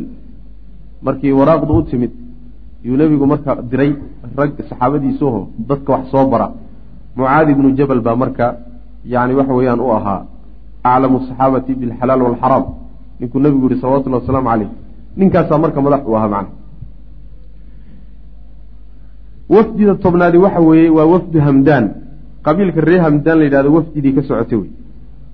[1.05, 2.11] Markii waraaqdu u timid
[2.83, 3.95] yuu nebigu marka diray
[4.37, 6.51] rag saxaabadiisuho dadka wax soo bara.
[7.15, 8.45] Mucaad ibnu jabal baa marka
[9.05, 10.25] yani waxa weeyaan u ahaa
[10.83, 12.65] aclamu saxaabati bilxalaal walxaraam
[13.19, 14.69] ninkuu nebigu yihi salawatullahi wasalaamu caleyh
[15.17, 16.61] ninkaasaa marka madax u ahaa macna
[19.51, 21.85] wafdida tobnaadi waxa weeye waa wafdu hamdaan.
[22.45, 24.71] Qabiilka reer hamdaan la yidhahdo wafdidii ka socotay wey.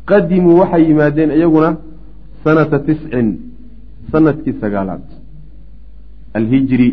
[0.05, 1.69] Qadimuu waxay yimaadeen iyaguna
[2.43, 3.27] sanata tiscin
[4.12, 5.03] sannadkii sagaalaad.
[6.33, 6.89] Alhijri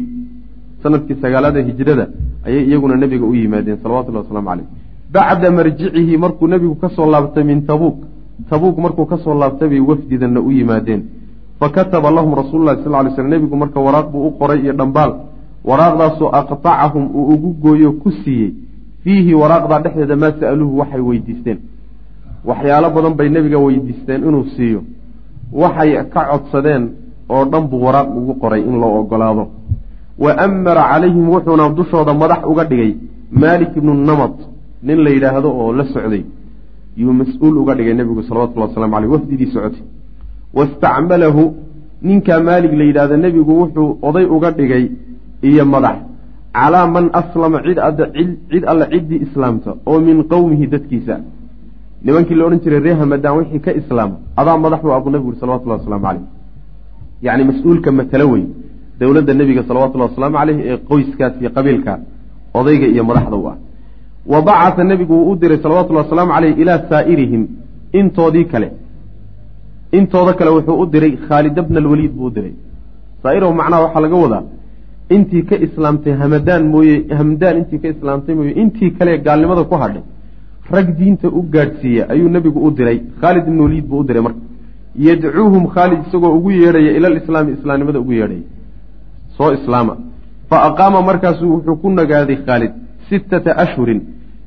[0.84, 2.04] sannadkii sagaalaad ee hijrada
[2.46, 4.66] ayay iyaguna nebiga u yimaadeen salawatullahi waslamu caleyh
[5.14, 7.98] bacda marjicihi markuu nebigu ka soo laabtay min tabuuk
[8.50, 11.02] tabuuk markuu ka soo laabtay bay wafdidanna u yimaadeen.
[11.60, 15.12] Fakataba lahum rasuululahi sal ly slm nebigu marka waraaq buu u qoray iyo dhambaal.
[15.64, 18.54] Waraaqdaasoo aqtacahum uu ugu gooyo ku siiyey.
[19.04, 21.58] Fiihi waraaqdaa dhexdeeda maa sa'aluuhu waxay weydiisteen.
[22.44, 24.82] Waxyaalo badan bay nebiga weydiisteen inuu siiyo.
[25.52, 26.90] Waxay ka codsadeen
[27.28, 29.48] oo dhan buu waraaq ugu qoray in loo ogolaado
[30.18, 32.94] wa amara calayhim wuxuuna dushooda madax uga dhigay
[33.30, 34.34] maalik ibnu namad
[34.82, 36.24] nin la yidhaahdo oo la socday.
[36.96, 39.82] Yuu mas'uul uga dhigay nebigu salawatullhi waslamu aleyh wafdidii socotay.
[40.54, 41.42] Wastacmalahu
[42.02, 44.84] ninkaa maalig la yidhahdo nebigu wuxuu oday uga dhigay
[45.42, 45.96] iyo madax.
[46.54, 47.78] Calaa man aslama cid
[48.50, 51.16] cid alle ciddii islaamta oo min qowmihi dadkiisa.
[52.04, 55.40] Nimankii la odhan jiray ree hamadaan wixii ka islaama adaa madax u abu nebigu uri
[55.40, 56.24] salawatullahi waslamu caleyh
[57.22, 58.44] yacni mas'uulka matalo wey
[59.00, 61.92] dowladda nebiga salawatullahi wasalaamu caleyh ee qoyskaas iyo qabiilka
[62.58, 63.56] odayga iyo madaxda u ah.
[64.32, 67.42] Wa bacata nebigu wuu u diray salawatullahi wasalaamu caleyh ilaa saa'irihim
[68.00, 68.68] intoodii kale.
[69.98, 72.54] Intooda kale wuxuu u diray khaalida bna alwaliid buu u diray.
[73.22, 74.42] Saa'irahu macnaha waxaa laga wadaa
[75.16, 80.02] intii ka islaamtay hamadaan mooye hamdaan intii ka islaamtay mooye intii kale gaalnimada ku hadhay
[80.74, 82.98] rag diinta u gaadhsiiya ayuu nebigu u diray.
[83.20, 84.40] Khaalid ibnu waliid buu u diray marka.
[85.06, 88.44] Yadcuuhum khaalid isagoo ugu yeedhaya ilal islaami islaamnimada ugu yeedhaya
[89.36, 89.94] soo islaama.
[90.50, 92.72] Fa aqaama markaasuu wuxuu ku nagaaday khaalid
[93.08, 94.00] sittata ashhurin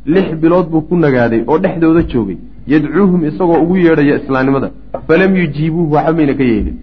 [0.05, 2.37] lix bilood buu ku nagaaday oo dhexdooda joogay.
[2.73, 4.69] Yadcuuhum isagoo ugu yeedhaya islaamnimada.
[5.07, 6.77] Falam yujiibuuhu waxba mayna ka yeelin.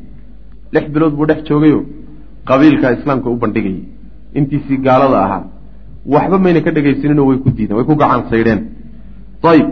[0.74, 1.80] Lix bilood buu dhex joogayo
[2.48, 3.84] qabiilka islaamka u bandhigayay.
[4.38, 5.44] Intiisii gaalada ahaa.
[6.14, 8.60] Waxba mayna ka dhegaysaninoo way ku diideen way ku gacan saydheen
[9.52, 9.68] ayib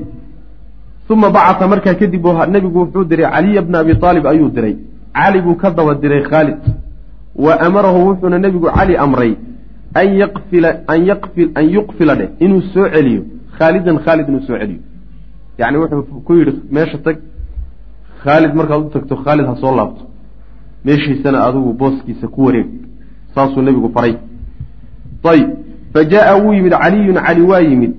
[1.10, 4.76] uma bacata markaa kadib nebigu wuxuu diray caliya bna abi aalib ayuu diray.
[5.14, 6.56] Cali buu ka daba diray khaalid
[7.36, 9.36] wa amarahu wuxuuna nebigu cali amray
[9.94, 13.22] an yaqfila an yaqfil an yuqfila dheh inuu soo celiyo.
[13.58, 14.80] Khaalidan khaalid inuu soo celiyo.
[15.58, 17.16] Yacni wuxuu ku yidhi meesha tag.
[18.24, 20.04] Khaalid markaad u tagto khaalid ha soo laabto.
[20.84, 22.68] Meeshiisana adigu booskiisa ku wareeg.
[23.34, 24.16] Saasuu nebigu faray.
[25.24, 25.48] Ayb
[25.92, 27.92] fa jaa wuu yimid caliyun cali waa yimid.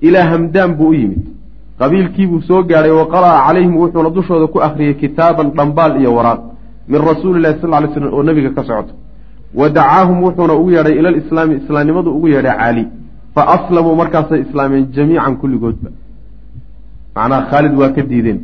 [0.00, 1.22] Ilaa hamdaan buu u yimid.
[1.78, 6.49] Qabiilkiibuu soo gaadhay wa qara'a calayhim wuxuuna dushooda ku akhriyey kitaaban dhambaal iyo waraaq
[6.92, 8.92] min rasuuli lahi sal ly slam oo nebiga ka socota
[9.58, 12.84] wa dacaahum wuxuuna ugu yeedhay ila lislaami islaamnimadu ugu yeedhay cali.
[13.34, 15.90] Fa aslamuu markaasay islaameen jamiican kulligoodba.
[17.16, 18.40] Macnaha khaalid waa ka diideen.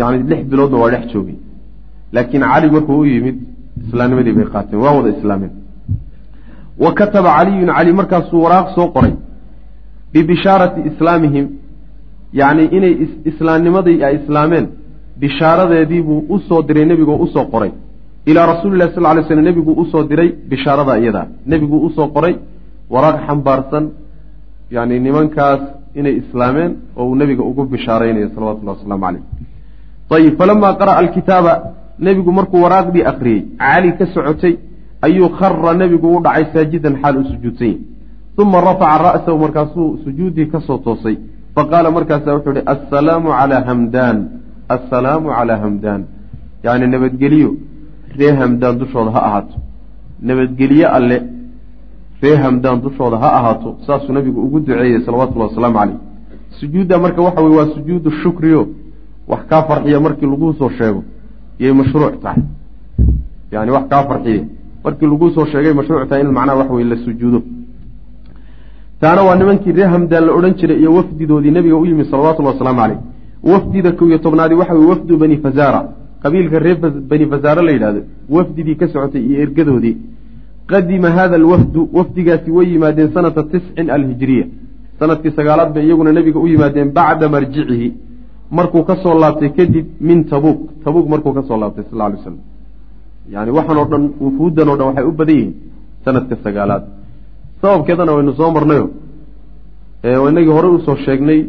[0.00, 1.36] Yani lix biloodna waa dhex joogay
[2.14, 3.36] laakiin cali markuu u yimid
[3.86, 5.52] islaamnimadii bay qaateen waa wada islaameen.
[6.84, 9.14] Wa kataba caliyun cali markaasuu waraaq soo qoray.
[10.12, 11.46] Bibishaarati islaamihim
[12.40, 12.94] yacni inay
[13.30, 14.66] islaamnimadii ay islaameen
[15.20, 17.72] bishaaradeediibuu u soo diray nebigoo u soo qoray.
[18.26, 21.26] Ilaa rasuulilahi sal ly slm nebiguu u soo diray bishaarada iyadaa.
[21.46, 22.34] Nebiguu u soo qoray
[22.90, 23.84] waraaq xambaarsan
[24.70, 25.60] yani nimankaas
[25.94, 29.22] inay islaameen oo uu nebiga ugu bishaaraynayo salawatullahi wasalaamu caleyh
[30.16, 31.52] ayib falamaa qara'a alkitaaba
[32.06, 34.54] nebigu markuu waraaqdii akriyey cali ka socotay
[35.06, 37.78] ayuu khara nebigu u dhacay saajidan xaal uu sujuudsan yahy
[38.42, 41.16] uma rafaca ra'sahu markaasuu sujuuddii ka soo toosay.
[41.54, 44.16] Faqaala markaasa wuxuu ihi assalaamu calaa hamdaan
[44.68, 46.02] assalaamu calaa hamdaan.
[46.64, 47.50] Yacni nabadgeliyo
[48.18, 49.54] ree hamdaan dushooda ha ahaato.
[50.28, 51.16] Nabadgelye alle
[52.22, 55.98] ree hamdaan dushooda ha ahaato saasuu nabigu ugu duceeyey salawatullahi wasalaamu caleyh
[56.60, 58.62] sujuudda marka waxa weye waa sujuudu shukriyo.
[59.28, 61.04] Wax kaa farxiya markii laguu soo sheego
[61.58, 62.42] yay mashruuc tahay.
[63.52, 64.44] Yani wax kaa farxiya.
[64.84, 67.42] Markii laguu soo sheegay mashruuc tahay in macnaha wax weye la sujuudo.
[69.00, 72.80] Taana waa nimankii ree hamdaan la odhan jiray iyo wafdidoodii nebiga u yimi salawatullahi wasalaamu
[72.80, 72.98] caleyh
[73.42, 75.80] wafdida kow iyo tobnaadi waxa weye wafdu bani fazara
[76.22, 76.78] qabiilka reer
[77.10, 79.96] bani fazaare la yidhahdo wafdidii ka socotay iyo ergadoodii.
[80.66, 84.46] qadima hada alwafdu wafdigaasi way yimaadeen sanata tiscin alhijiriya
[84.98, 87.92] sannadkii sagaalaad bay iyaguna nebiga u yimaadeen bacda marjicihi.
[88.50, 90.60] markuu ka soo laabtay kadib min tabuuk.
[90.84, 92.36] tabuuk markuu ka soo laabtay sal ly slam
[93.34, 95.54] yani waxaan oo dhan wufuuddan o dhan waxay u badan yihiin
[96.04, 96.84] sanadka sagaalaad.
[97.60, 98.90] sababkeedana waynu soo marnayo.
[100.30, 101.40] inagii horey u soo sheegnay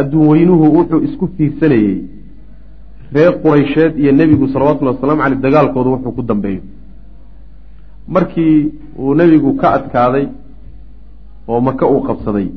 [0.00, 1.96] adduun weynuhu wuxuu isku fiirsanayey
[3.14, 6.62] reer quraysheed iyo nebigu salawatullahi wasalaamu caleyh dagaalkooda wuxuu ku dambeeyo.
[8.08, 8.56] Markii
[8.98, 10.26] uu nebigu ka adkaaday
[11.48, 12.48] oo maka uu qabsaday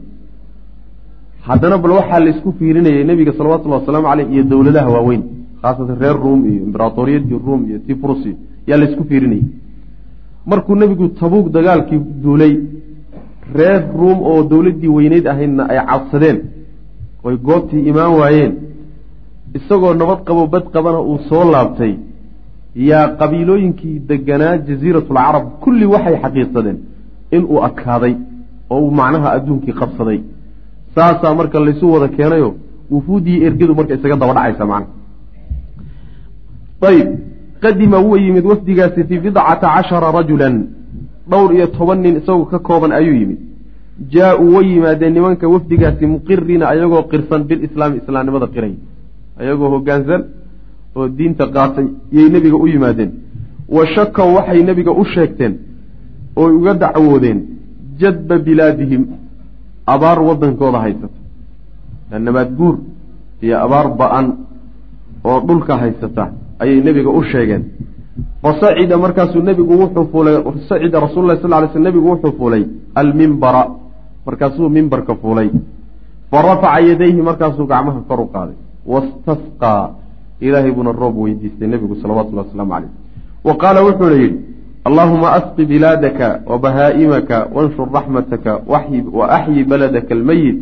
[1.47, 5.23] haddana bal waxaa la isku fiirinayay nebiga salawatullahi wasalaamu caleyh iyo dowladaha waaweyn
[5.61, 8.31] khaasatan reer ruum iyo imberatoriyadii ruum iyo tifrusi
[8.67, 9.45] yaa la isku fiirinayay.
[10.45, 12.53] Markuu nebigu tabuug dagaalkii duulay
[13.57, 16.37] reer ruum oo dowladdii weyneyd ahaydna ay cabsadeen
[17.23, 18.53] oy goobtii imaan waayeen.
[19.57, 21.93] Isagoo nabad qabo bad qabana uu soo laabtay.
[22.89, 26.77] Yaa qabiilooyinkii deganaa jasiiratulcarab kulli waxay xaqiiqsadeen
[27.35, 28.13] inuu adkaaday
[28.69, 30.19] oo uu macnaha adduunkii qabsaday.
[30.95, 32.49] Saasaa marka laysu wada keenayo
[32.91, 34.95] wufuuddii ergadu marka isaga daba dhacaysa macnaha
[36.89, 37.07] ayb
[37.63, 40.55] qadima wuu yimid wafdigaasi fii bidcata cashara rajulan.
[41.31, 43.39] Dhowr iyo toban nin isagoo ka kooban ayuu yimid
[44.13, 48.73] jaa-uu way yimaadeen nimanka wafdigaasi muqirina ayagoo qirsan bilislaami islaamnimada qiray.
[49.39, 50.21] Ayagoo hoggaansan
[50.95, 53.11] oo diinta qaatay yay nebiga u yimaadeen.
[53.75, 55.53] Wa shakow waxay nebiga u sheegteen
[56.35, 57.39] ooy uga dacwoodeen
[57.99, 59.03] jadba bilaadihim
[59.93, 62.75] abaar waddankooda haysata nabaad guur
[63.41, 64.27] iyo abaar ba'an
[65.23, 66.23] oo dhulka haysata
[66.61, 67.63] ayay nebiga u sheegeen.
[68.41, 70.35] Fasacida markaasuu nebigu wuxuu fuulay
[70.69, 72.63] sacida rasuululahi sal ly sl nebigu wuxuu fuulay
[73.01, 73.63] almimbara
[74.27, 75.49] markaasuu mimbarka fuulay.
[76.31, 78.57] Fa rafaca yadayhi markaasuu gacmaha kor u qaaday.
[78.93, 79.83] Wastasqaa
[80.39, 82.89] ilaahay buuna roob weydiistay nebigu salawatullahi wasalaamu caleyh
[83.43, 84.39] wa qaala wuxuuna yidhi
[84.85, 90.57] allaahuma asqi bilaadaka wa bahaa'imaka wanshur raxmataka wa axyi baladaka almeyit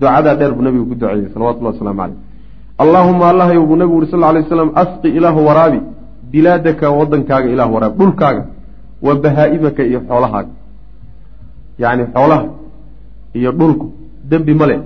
[0.00, 2.18] ducadaa dheer buu nebigu ku duceeyey salawatullahi waslamu caleyh
[2.78, 5.80] allaahuma allahayow buu nebigu uri sal ly slam asqi ilaahu waraabi
[6.32, 8.44] bilaadaka wadankaaga ilahu waraabi dhulkaaga
[9.02, 10.50] wa bahaa'imaka iyo xoolahaaga.
[11.78, 12.46] Yacni xoolaha
[13.34, 13.92] iyo dhulku
[14.30, 14.80] dembi male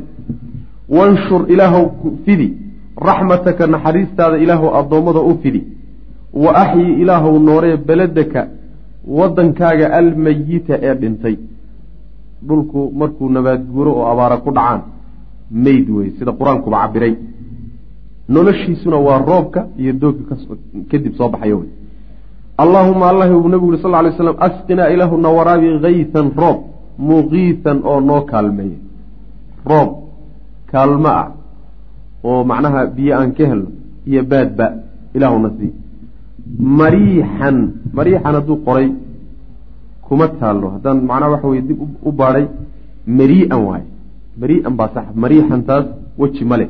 [0.89, 1.85] wanshur ilaahow
[2.25, 2.49] fidi
[2.97, 5.63] raxmataka naxariistaada ilaahow addoommada u fidi.
[6.33, 8.49] Wa axyi ilaahow nooree beledaka
[9.19, 11.37] waddankaaga almeyita ee dhintay.
[12.47, 14.83] Dhulku markuu nabaad guuro oo abaara ku dhacaan
[15.51, 17.15] meyd wey sida qur'aankuba cabiray
[18.29, 20.37] noloshiisuna waa roobka iyo doogga
[20.91, 21.71] kadib soo baxayo wey.
[22.59, 26.59] Allaahuma allah uu nabigu yuri sal ly slam asqinaa ilaahu na waraabi kaytan roob
[26.99, 28.79] muqiitan oo noo kaalmeeya
[29.71, 29.91] roob
[30.73, 31.29] kaalmo ah
[32.25, 33.71] oo macnaha biyo aan ka helno
[34.11, 34.67] iyo baadba
[35.15, 35.71] ilaahuna sii.
[36.81, 37.57] Mariixan
[37.97, 38.89] mariixan hadduu qoray
[40.07, 40.67] kuma taallo.
[40.75, 41.79] Haddaan macnaha waxa weye dib
[42.09, 42.47] u baadhay
[43.19, 43.87] marii'an waaye.
[44.41, 45.87] Marii'an baa sax mariixan taas
[46.21, 46.67] weji male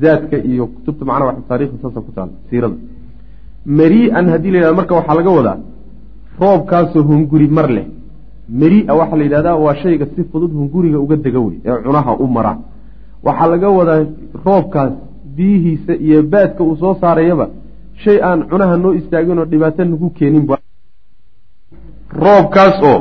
[0.00, 2.76] zaadka iyo kutubta macnaha wax taarikhda saasa ku taala siirada
[3.78, 5.58] mari-an haddii la yidhahdo marka waxaa laga wadaa
[6.40, 7.86] roobkaasoo hunguri mar leh
[8.48, 12.26] mari-a waxaa la yidhahdaa waa shayga si fudud hunguriga uga dega wey ee cunaha u
[12.26, 12.58] mara.
[13.22, 14.04] Waxaa laga wadaa
[14.44, 14.92] roobkaas
[15.36, 17.48] biyihiisa iyo baadka uu soo saarayaba
[18.04, 20.46] shay aan cunaha noo istaagin oo dhibaato nagu keenin
[22.22, 22.98] roobkaas oo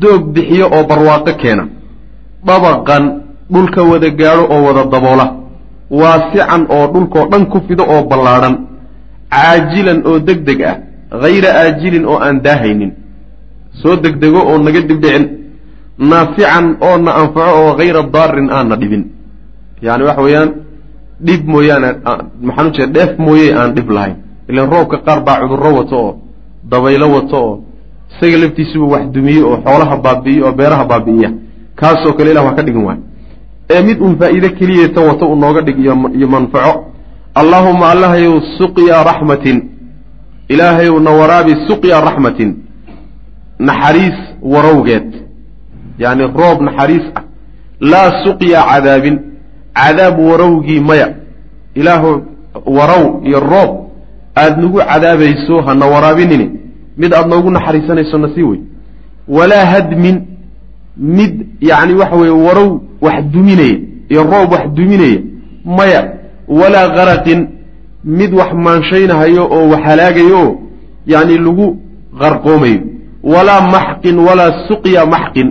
[0.00, 1.64] doog bixiyo oo barwaaqo keena.
[2.46, 3.04] Dabaqan
[3.52, 5.26] dhulka wada gaadho oo wada daboola.
[5.90, 8.54] Waasican oo dhulkoo dhan ku fido oo ballaadhan
[9.30, 10.76] caajilan oo deg deg ah.
[11.22, 12.92] Hayra aajilin oo aan daahaynin
[13.72, 15.24] soo degdego oo naga dibdhicin
[15.98, 19.04] naafican oo na anfaco oo hayra daarin aanna dhibin.
[19.82, 20.50] Yani waxa weeyaan
[21.20, 21.88] dhib mooyaane
[22.42, 24.16] maxaan u dheef mooye aan dhib lahayn.
[24.48, 26.12] Ilan roobka qaar baa cudurro wato oo
[26.70, 27.62] dabaylo wato oo
[28.12, 31.30] isaga laftiisuba wax dumiye oo xoolaha baabi'iyo oo beeraha baabi'iya.
[31.74, 32.98] Kaasoo kale ilah waa ka dhigin waay.
[33.70, 36.92] Ee mid uun faa'iide keliyata wato uu nooga dhig iyo manfaco.
[37.34, 39.70] Allaahuma allahayow suqya raxmatin
[40.48, 42.69] ilaahayow na waraabi suqya raxmatin
[43.68, 44.18] naxariis
[44.52, 45.08] warowgeed
[45.98, 47.24] yacni roob naxariis ah
[47.92, 49.16] laa suqya cadaabin
[49.74, 51.08] cadaab warowgii maya
[51.74, 52.10] ilaahu
[52.66, 53.70] warow iyo roob
[54.36, 56.46] aada nagu cadaabayso hana waraabinini
[57.00, 58.60] mid aada noogu naxariisanayso na sii wey
[59.28, 60.16] walaa hadmin
[60.96, 63.76] mid yacni waxa weeye warow wax duminaya
[64.08, 65.18] iyo roob wax duminaya
[65.64, 66.12] maya
[66.48, 67.48] walaa karaqin
[68.04, 70.58] mid wax maanshaynahayo oo wax halaagayo oo
[71.06, 71.66] yacni lagu
[72.20, 72.80] qarqoomayo
[73.22, 75.48] walaa maxqin walaa suqya maxqin.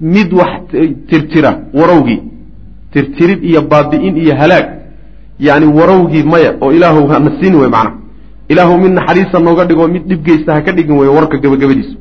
[0.00, 0.52] Mid wax
[1.08, 2.20] tirtira warowgii
[2.92, 4.66] tirtirid iyo baabi'in iyo halaag.
[5.38, 7.96] Yacni warowgii maya oo ilaahu hana siin wey macnaha
[8.48, 11.96] ilaahu mid naxariisa nooga dhigo mid dhibgeysta ha ka dhigin wey warka gabagabadiisu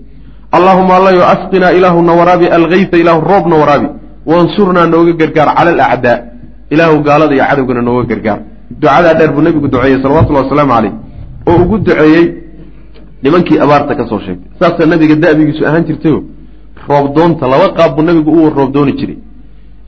[0.52, 3.88] allaahuma allayo asqinaa ilaahuna waraabi algayta ilaahu roobna waraabi.
[4.26, 6.18] Wansurnaa nooga gargaar cala alacdaa
[6.74, 8.40] ilaahu gaalada iyo cadowgana nooga gargaar.
[8.82, 10.94] Ducadaa dheer buu nebigu duceeyey salawatullahi wasalaamu caleyh
[11.48, 12.26] oo ugu duceeyey
[13.24, 14.50] nimankii abaarta ka soo sheegtay.
[14.60, 16.18] Saasaa nabiga da'bigiisu ahaan jirtayo
[16.88, 19.18] roobdoonta laba qaab buu nabigu u roobdooni jiray.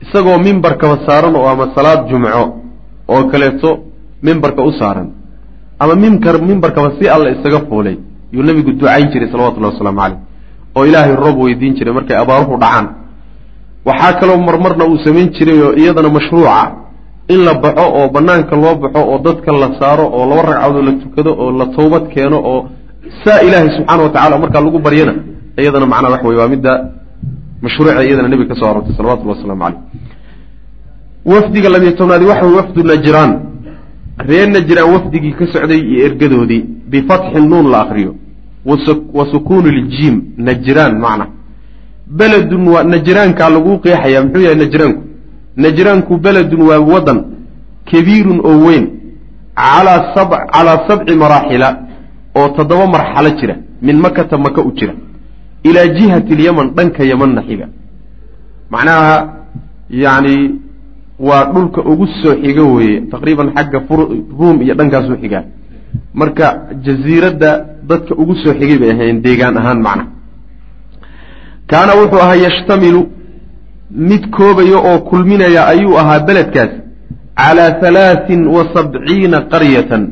[0.04, 2.44] Isagoo mimbarkaba saaran oo ama salaad jumco
[3.08, 3.70] oo kaleeto
[4.22, 5.08] mimbarka u saaran
[5.78, 7.96] ama mimkar mimbarkaba si alla isaga fuulay
[8.32, 10.18] yuu nabigu ducayn jiray salawatullahi wasalaamu caleyh
[10.76, 12.86] oo ilaahay roob weydiin jiray markay abaaruhu dhacaan.
[13.86, 16.56] Waxaa kaloo marmarna uu samayn jiray oo iyadana mashruuca
[17.28, 20.92] in la baxo oo banaanka loo baxo oo dadka la saaro oo laba ragcadood la
[21.02, 22.60] tukado oo la toobad keeno oo
[23.24, 25.14] saa ilaahay subxaana wa tacala markaa lagu baryana
[25.58, 26.72] iyadana macnaha waxa wey waa midda
[27.62, 29.80] mashruuca iyadana nebiga ka so aroortay salawatullah waslamu caleyh
[31.24, 33.32] wafdiga labiyo tobnaadi waxa wey wafdu najraan.
[34.18, 38.14] Reer najraan wafdigii ka socday iyo ergadoodii bifatxi nuun la akriyo
[39.14, 41.26] wa sukuuni ljiim najraan macna.
[42.06, 45.02] Beledun waa najraankaa laguu qeexaya muxuu yahay najraanku?
[45.56, 47.24] Najraanku beledun waa wadan
[47.90, 48.84] kabiirun oo weyn
[49.56, 51.83] calaa sabci maraaxila
[52.38, 54.94] oo toddoba marxalo jira min makata maka u jira
[55.68, 57.66] ilaa jihati lyaman dhanka yamanna xiga
[58.70, 59.14] macnaha
[59.90, 60.36] yacni
[61.18, 63.78] waa dhulka ugu soo xiga weeye taqriiban xagga
[64.38, 65.44] ruum iyo dhankaasuu xigaa
[66.14, 66.46] marka
[66.84, 67.50] jasiiradda
[67.88, 70.04] dadka ugu soo xigay bay ahayn deegaan ahaan macna.
[71.70, 73.00] Kaana wuxuu ahaa yashtamilu
[73.90, 76.72] mid koobaya oo kulminaya ayuu ahaa beledkaas
[77.40, 80.02] calaa halaatin wa sabciina qaryatan.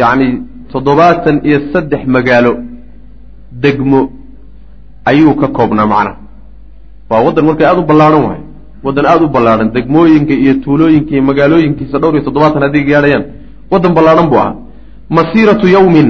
[0.00, 0.28] Yacni
[0.74, 2.52] toddobaatan iyo saddex magaalo
[3.64, 4.00] degmo
[5.10, 6.16] ayuu ka koobnaa macnaha
[7.10, 8.42] waa waddan markay aada u ballaadhan wahay
[8.86, 13.24] waddan aada u ballaadhan degmooyinka iyo tuulooyinka iyo magaalooyinkiisa dhowr iyo toddobaatan hadday gaadhayaan
[13.72, 14.54] waddan ballaadhan buu ahaa.
[15.16, 16.08] Masiiratu yawmin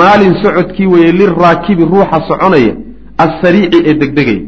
[0.00, 2.74] maalin socodkii weeye liraakibi ruuxa soconaya
[3.24, 4.40] assariici ee degdegaya.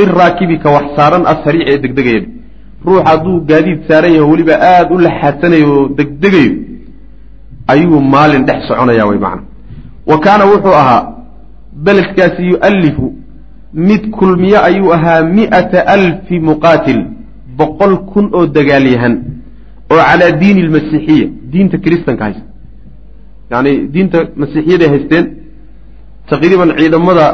[0.00, 2.22] Liraakibi ka wax saaran assariici ee degdegaya.
[2.86, 6.52] Ruux hadduu gaadiid saaran yaho weliba aada u laxadsanayo oo degdegayo
[7.72, 9.42] ayuu maalin dhex soconaya way macna.
[10.10, 11.02] Wa kaana wuxuu ahaa
[11.84, 13.06] beledkaasi yu'allifu
[13.88, 17.00] mid kulmiyo ayuu ahaa mi'ata alfi muqaatil
[17.58, 19.14] boqol kun oo dagaalyahan
[19.92, 22.46] oo calaa diini almasiixiya diinta kiristanka haysta.
[23.50, 25.24] Yacni diinta masiixiyaday haysteen
[26.30, 27.26] taqriiban ciidamada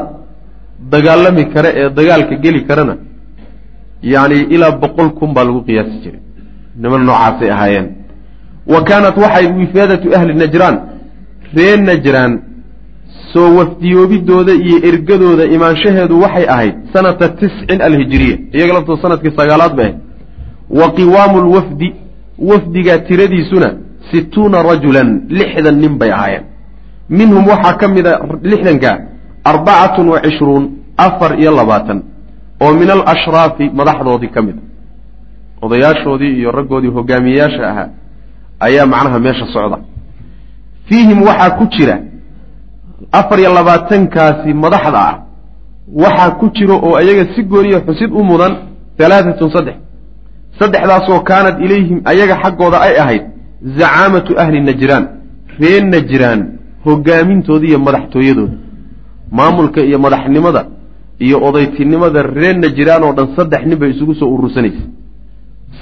[0.93, 2.95] dagaalami kare ee dagaalka geli karana
[4.13, 6.21] yacni ilaa boqol kun baa lagu qiyaasi jiray.
[6.83, 7.87] Niman noocaasay ahaayeen
[8.73, 10.77] wa kaanat waxay wifaadatu ahli najraan
[11.57, 12.33] reer najraan
[13.33, 19.87] soo wafdiyoobidooda iyo ergadooda imaanshaheedu waxay ahayd sanata tiscin alhijiriya iyaga laftoo sannadkii sagaalaad bay
[19.87, 19.99] ahayd.
[20.71, 21.89] Wa qiwaamu lwafdi
[22.39, 23.69] wafdigaa tiradiisuna
[24.13, 26.45] situuna rajulan lixdan nin bay ahaayeen.
[27.09, 28.91] Minhum waxaa ka mid a lixdanka
[29.45, 30.65] arbacatun wa cishruun
[30.97, 32.03] afar iyo labaatan
[32.65, 34.57] oo min alashraafi madaxdoodii ka mid.
[35.63, 37.89] Odayaashoodii iyo raggoodii hogaamiyeyaasha ahaa
[38.67, 39.79] ayaa macnaha meesha socda.
[40.89, 41.97] Fiihim waxaa ku jira
[43.19, 45.15] afar iyo labaatankaasi madaxda ah.
[46.03, 48.53] Waxaa ku jiro oo ayaga si gooniya xusid u mudan
[48.99, 49.77] halaatatun saddex.
[50.59, 53.25] Saddexdaasoo kaanat ilayhim ayaga xaggooda ay ahayd
[53.79, 55.05] zacaamatu ahli najraan
[55.61, 56.41] ree najraan
[56.87, 58.57] hogaamintooda iyo madaxtooyadooda.
[59.39, 60.63] Maamulka iyo madaxnimada
[61.25, 64.83] iyo odaytinimada ree najraan oo dhan saddex nin bay isugu soo urursanaysa.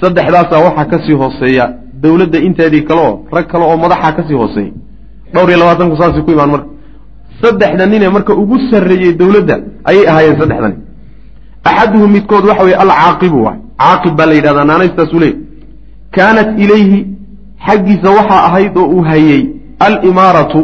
[0.01, 1.65] Saddexdaasaa waxaa ka sii hooseeya
[2.03, 4.71] dowladda inteedii kale oo rag kale oo madaxaa ka sii hooseeya
[5.33, 6.67] dhowr iyo labaatanku saasay ku imaan marka
[7.41, 9.55] saddexda ninee marka ugu sarreeyey dowladda
[9.89, 10.77] ayay ahaayeen saddexdani
[11.69, 15.33] axaduhum midkood waxa weye alcaaqibu waay caaqib baa la yidhahdaa naanaystaasu leey
[16.15, 16.99] kaanat ilayhi
[17.67, 19.41] xaggiisa waxaa ahayd oo uu hayey
[19.87, 20.59] alimaaratu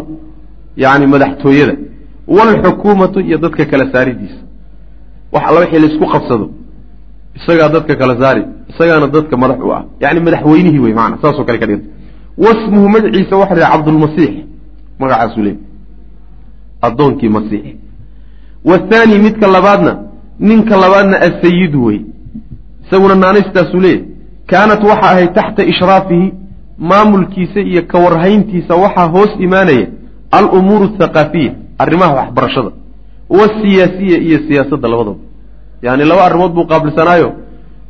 [0.83, 1.75] yani madaxtooyada
[2.35, 4.39] waalxukuumatu iyo dadka kala saaridiisa.
[5.33, 6.45] Wax alla wixii laysku qabsado
[7.35, 9.83] isagaa dadka kala saari isagaana dadka madax u ah.
[9.99, 11.87] Yani madaxweynihii wey maana saasoo kale ka dhiganta
[12.37, 14.33] wasmuhu magaciisa waxa la cabdulmasiix
[14.99, 15.57] magacaasuu leey
[16.81, 17.65] addoonkii masiix.
[18.65, 19.97] Wathaani midka labaadna
[20.39, 22.01] ninka labaadna asayidu wey.
[22.87, 24.03] Isaguna naanaystaasuu leeyahy
[24.47, 26.33] kaanat waxa ahayd taxta ishraafihi
[26.77, 29.87] maamulkiisa iyo kawarhayntiisa waxaa hoos imaanaya
[30.31, 32.71] alumuuru athaqaafiya arrimaha waxbarashada.
[33.29, 35.28] Wasiyaasiya iyo siyaasadda labadaba
[35.81, 37.29] yani laba arrimood buu qaabilsanaayo.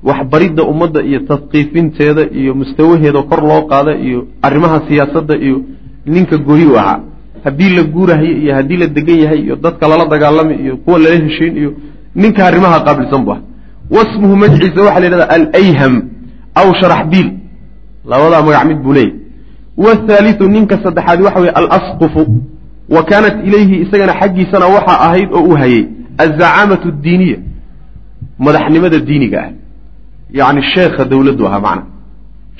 [0.03, 5.61] Waxbaridda ummadda iyo tadqiifinteeda iyo mustawaheeda kor loo qaada iyo arrimaha siyaasadda iyo
[6.05, 6.99] ninka gori u ahaa
[7.43, 11.15] haddii la guurahayo iyo haddii la degan yahay iyo dadka lala dagaalami iyo kuwa lala
[11.25, 11.73] heshayn iyo
[12.15, 13.39] ninka arrimaha qaabilsan bu ah
[13.91, 15.93] wasmuhu magaciisa waxaa la yidhahda alayham
[16.55, 17.29] aw sharaxbiil
[18.11, 19.13] labadaa magac mid buu leeyahy
[19.77, 22.23] wthaaliu ninka saddexaad waxa weye alasqufu.
[22.89, 25.85] Wa kaanat ilayhi isagana xaggiisana waxaa ahayd oo uu hayey
[26.17, 27.37] azacaamatu diiniya
[28.45, 29.51] madaxnimada diiniga ah.
[30.39, 31.83] Yani sheekha dowladdu ahaa macna.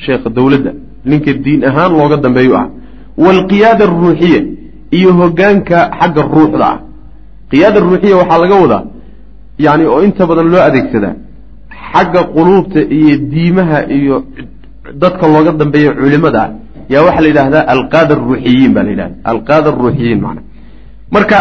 [0.05, 0.72] Sheekha dowladda
[1.10, 2.68] ninka diin ahaan looga dambeeyu ah.
[3.24, 4.41] Waalqiyaada aruuxiya
[4.97, 6.78] iyo hogaanka xagga ruuxda ah.
[7.51, 8.84] Qiyaada ruuxiya waxaa laga wadaa
[9.66, 11.16] yani oo inta badan loo adeegsadaa
[11.91, 14.16] xagga quluubta iyo diimaha iyo
[15.01, 16.49] dadka looga dambeeya culimada ah.
[16.93, 20.41] Yaa waxaa la yidhahdaa alqaada aruuxiyiin ba la yidhahda alqaada aruuxiyiin macna.
[21.16, 21.38] Marka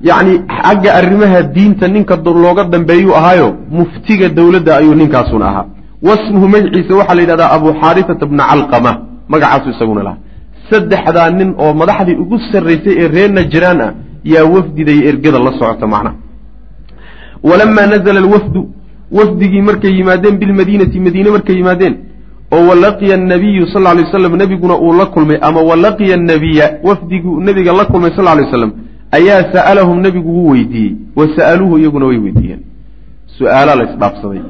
[0.00, 0.32] yani
[0.62, 5.66] xagga arrimaha diinta ninka looga dambeeyuu ahaayo muftiga dowladda ayuu ninkaasuna ahaa.
[6.02, 8.92] Wasmuhu magaciisa waxaa la yidhahdaa abu xaarifata bna calqama
[9.28, 10.18] magacaasu isaguna lahaa.
[10.70, 13.92] Saddexdaa nin oo madaxdii ugu sarraysay ee reer najraan ah
[14.24, 16.16] yaa wafdiday ergada la socota macnaha
[17.42, 18.70] walamaa nazla alwafdu
[19.12, 21.94] wafdigii markay yimaadeen bilmadiinati madiine markay yimaadeen
[22.52, 27.72] oo walaqiya anabiyu sal ly waslam nebiguna uu la kulmay ama walaqiya anabiya wafdiguu nebiga
[27.72, 28.72] la kulmay sal lay waslam
[29.12, 32.60] ayaa sa'alahum nebigu wuu weydiiyey wa sa'aluuhu iyaguna way weydiiyeen.
[33.38, 34.42] Su'aalaa la isdhaafsaday.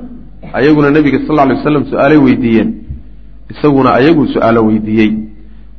[0.52, 2.74] Ayaguna nebiga sal lay waslam su'aalay weydiiyeen.
[3.50, 5.10] Isaguna ayagu su'aalo weydiiyey.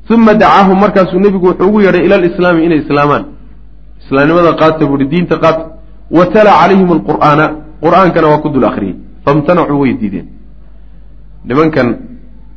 [0.10, 3.26] Uma dacaahum markaasuu nebigu wuxuu ugu yeedhay ila alislaami inay islaamaan.
[4.04, 5.64] Islaamnimada qaata buuhi diinta qaata
[6.18, 7.46] wa tala calayhim alqur'aana
[7.84, 8.96] qur'aankana waa ku dul akhriyey.
[9.26, 10.28] Famtanacuu way diideen.
[11.46, 11.88] Nimankan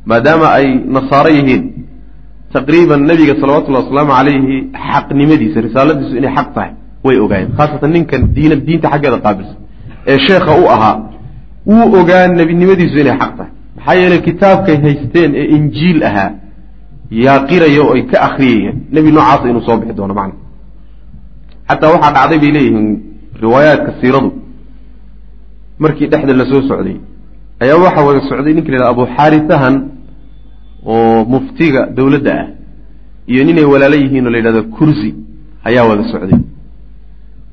[0.05, 1.72] maadaama ay nasaaro yihiin
[2.55, 4.55] taqriiban nebiga salawatullahi wasalaamu calayhi
[4.91, 6.71] xaqnimadiisa risaaladiisu inay xaq tahay
[7.05, 9.57] way ogaayeen khaasatan ninkan diina diinta xaggeeda qaabilsan
[10.11, 10.95] ee sheekha u ahaa
[11.71, 13.51] wuu ogaa nebinimadiisu inay xaq tahay.
[13.77, 16.31] Maxaa yeeley kitaabkay haysteen ee injiil ahaa
[17.25, 20.35] yaa qiraya oo ay ka akriyayeen nebi noocaasa inuu soo bixi doono macna.
[21.69, 22.87] Xataa waxaa dhacday bay leeyihiin
[23.43, 24.29] riwaayaadka siiradu.
[25.83, 26.97] Markii dhexda la soo socday
[27.63, 29.75] ayaa waxaa wada socday ninka la yhahda abu xaarisahan
[30.85, 32.47] oo muftiga dowladda ah
[33.31, 35.09] iyo ninay walaalo yihiin oo la yidhahdo kursi
[35.67, 36.39] ayaa wada socday.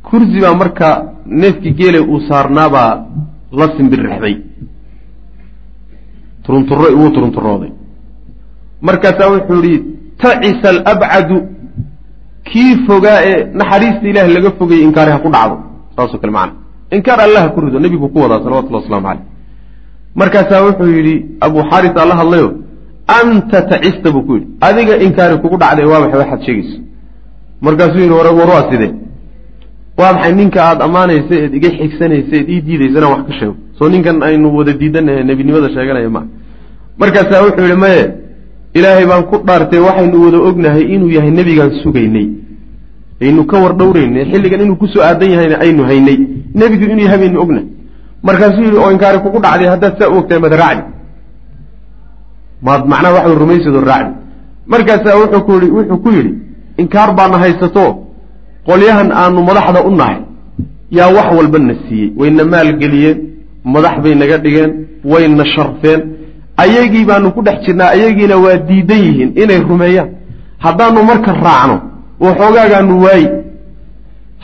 [0.02, 0.88] Kursi baa marka
[1.26, 2.92] neefkii geele uu saarnaabaa
[3.58, 4.36] la simbirixday
[6.44, 7.70] turunturo wuu turunturooday
[8.80, 9.78] markaasaa wuxuu yihi
[10.22, 11.36] tacisa alabcadu
[12.44, 15.56] kii fogaa ee naxariista ilahi laga fogayey inkaari ha ku dhacdo.
[15.96, 16.52] Saasoo kale macana
[16.96, 19.24] inkaar allah ha ku rido nebigu ku wadaa salawatullah waslamu caleyh
[20.20, 22.48] markaasaa wuxuu yidhi abu xaaris alla hadlayo
[23.18, 24.46] anta tacista buu ku yidhi.
[24.68, 26.78] Adiga inkaari kugu dhacday waa maxay waxaad sheegayso
[27.66, 28.92] markaasuu yidhi war war waa sidee?
[29.98, 33.54] Waa maxay ninka aada ammaanaysa eed iga xigsanaysa eed ii diidaysa inaan wax ka sheego.
[33.78, 36.26] Soo ninkan aynu wada diidanahe nebinimada sheeganaya maa
[37.00, 38.02] markaasaa wuxuu yidhi maye
[38.78, 42.26] ilaahay baan ku dhaartay waxaynu wada ognahay inuu yahay nebigaan sugaynay.
[43.24, 46.18] Aynu ka war dhowraynay xilligan inuu ku soo aadan yahayna aynu haynay.
[46.60, 47.66] Nebigu inuu yahay baynu ognahay.
[48.28, 50.82] Markaasuu yidhi oo inkaari kugu dhacday haddaad saa u ogtahay mad raacdi
[52.66, 54.12] maad macnaha waxa rumaysadoo raacdi
[54.72, 56.32] markaasaa wuxuu ku yidhi wuxuu ku yidhi
[56.82, 57.84] inkaar baana haysato
[58.68, 60.18] qolyahan aanu madaxda u nahay.
[60.98, 63.18] Yaa wax walba na siiyey wayna maalgeliyeen
[63.64, 64.70] madax bay naga dhigeen
[65.04, 66.00] wayna sharfeen.
[66.62, 70.08] Ayagii baanu ku dhex jirnaa ayagiina waa diidan yihiin inay rumeeyaan.
[70.64, 71.76] Haddaanu marka raacno
[72.20, 73.28] waxoogaagaanu waayi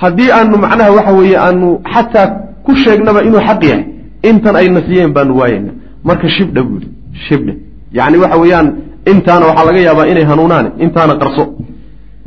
[0.02, 2.26] haddii aanu macnaha waxa weeye aanu xataa
[2.64, 3.84] ku sheegnaba inuu xaq yahay
[4.28, 5.72] intan ayna siiyeen baanu waayayna
[6.04, 6.80] marka shibdha buu
[7.28, 7.52] shibdha
[7.99, 8.66] yacni waxa weeyaan
[9.12, 11.44] intaana waxaa laga yaabaa inay hanuunaane intaana qarso.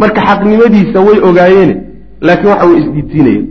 [0.01, 1.75] Marka xaqnimadiisa way ogaayeene
[2.27, 3.45] laakiin waxa way isdiidsiinayeen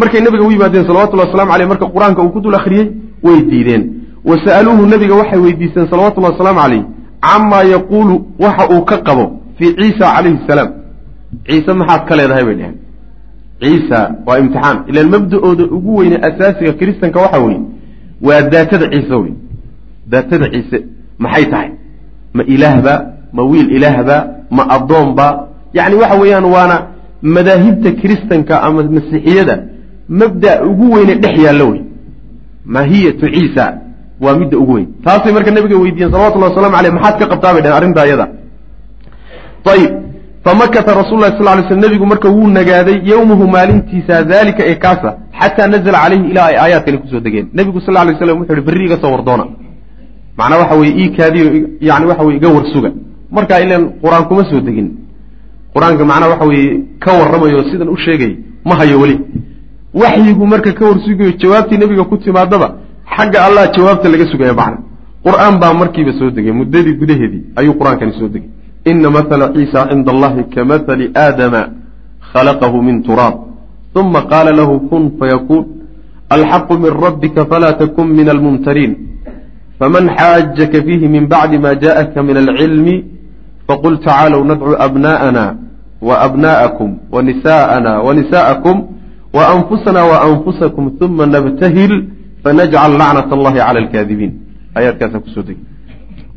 [0.00, 2.86] markay nabiga u yimaadeen salawatullahi waslamu aleyh marka qur'aanka uu ku dul akhriyey
[3.26, 3.82] way diideen.
[4.28, 6.82] Wa sa'aluuhu nabiga waxay weydiisteen salawatullahi wasalaamu caleyh
[7.26, 8.14] camaa yaquulu
[8.44, 9.24] waxa uu ka qabo
[9.58, 10.70] fii ciisa calayhi salaam.
[11.46, 12.76] Ciise maxaad ka leedahay bay dheheen
[13.62, 14.76] ciisa waa imtixaan.
[14.90, 17.60] Ilaan mabda-ooda ugu weyne asaasiga kiristanka waxa weeye
[18.26, 19.32] waa daatada ciise wey
[20.12, 20.78] daatada ciise
[21.24, 21.70] maxay tahay?
[22.36, 22.94] Ma ilaahba
[23.36, 24.16] ma wiil ilaahba
[24.56, 25.26] ma addoonba.
[25.78, 26.76] Yacni waxa weeyaan waana
[27.36, 29.54] madaahibta kiristanka ama masiixiyada
[30.20, 31.82] mabda ugu weyne dhex yaallo wey.
[32.74, 33.64] Mahiyatu ciisa
[34.24, 34.88] waa midda ugu weyn.
[35.04, 38.26] Taasay marka nabiga weydiiyeen salawatullahi waslamu aleyh maxaad ka qabtaa bay dheheen arrintaa iyada
[39.74, 39.92] ayib
[40.44, 45.10] famakata rasul sal lay sl nebigu marka wuu nagaaday yowmahu maalintiisa daalika ee kaasa
[45.40, 47.46] xataa nazla caleyhi ilaa ay aayaadkani ku soo degeen.
[47.54, 49.44] Nebigu sal lay slam wuxu uhi berri iga soo wardoona
[50.38, 51.46] macnaa waxa weye ii kaadiyo
[51.80, 52.90] yani waxa weye iga warsuga
[53.30, 54.88] markaa ilan qur'aan kuma soo degin.
[55.74, 56.70] Qur'aanka macnaa waxa weeye
[57.00, 59.16] ka warramayo sidan u sheegay ma hayo weli.
[59.94, 62.68] Waxyigu marka ka warsugayo jawaabtii nebiga ku timaadaba
[63.16, 64.78] xagga allah jawaabta laga sugaya macna
[65.26, 68.48] qur'aan baa markiiba soo degay muddadii gudaheedii ayuu qur'aankani soo degay.
[68.90, 71.62] Ina mathala ciisa cinda allahi ka mathali aadama
[72.32, 73.34] khalaqahu min turaab
[73.94, 75.64] uma qaala lahu kun fayakuun
[76.30, 79.11] alxaqu min rabbika falaa takun min almumtariin
[79.78, 82.96] faman xaajaka fiihi min bacdi ma jaءaka min alcilmi
[83.68, 85.44] faqul tacaalow nadcu abna'ana
[86.08, 88.76] waabna'akum wanisa'ana wanisa'akum
[89.36, 91.92] waanfusana waanfusakum uma nabtahil
[92.44, 94.32] fanajcal lacnat allahi cala alkaadibiin
[94.76, 95.62] aayaadkaasa ku soo degi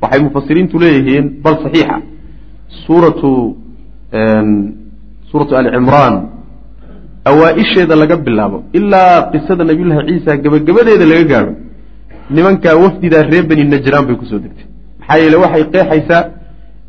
[0.01, 1.97] waxay mufasiriintu leeyihiin bal saxiixa
[2.85, 3.31] suuratu
[5.31, 6.15] suuratu alcimraan
[7.29, 11.53] awaa-isheeda laga bilaabo ilaa qisada nabiyullahi ciisa gebagabadeeda laga gaadho
[12.29, 14.65] nimankaa wafdidaa reer beni najraan bay ku soo degtay.
[14.99, 16.23] Maxaa yeele waxay qeexaysaa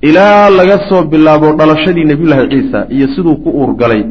[0.03, 4.03] ilaa laga soo bilaabo dhalashadii nebiyullaahi ciisa iyo siduu ku uurgalay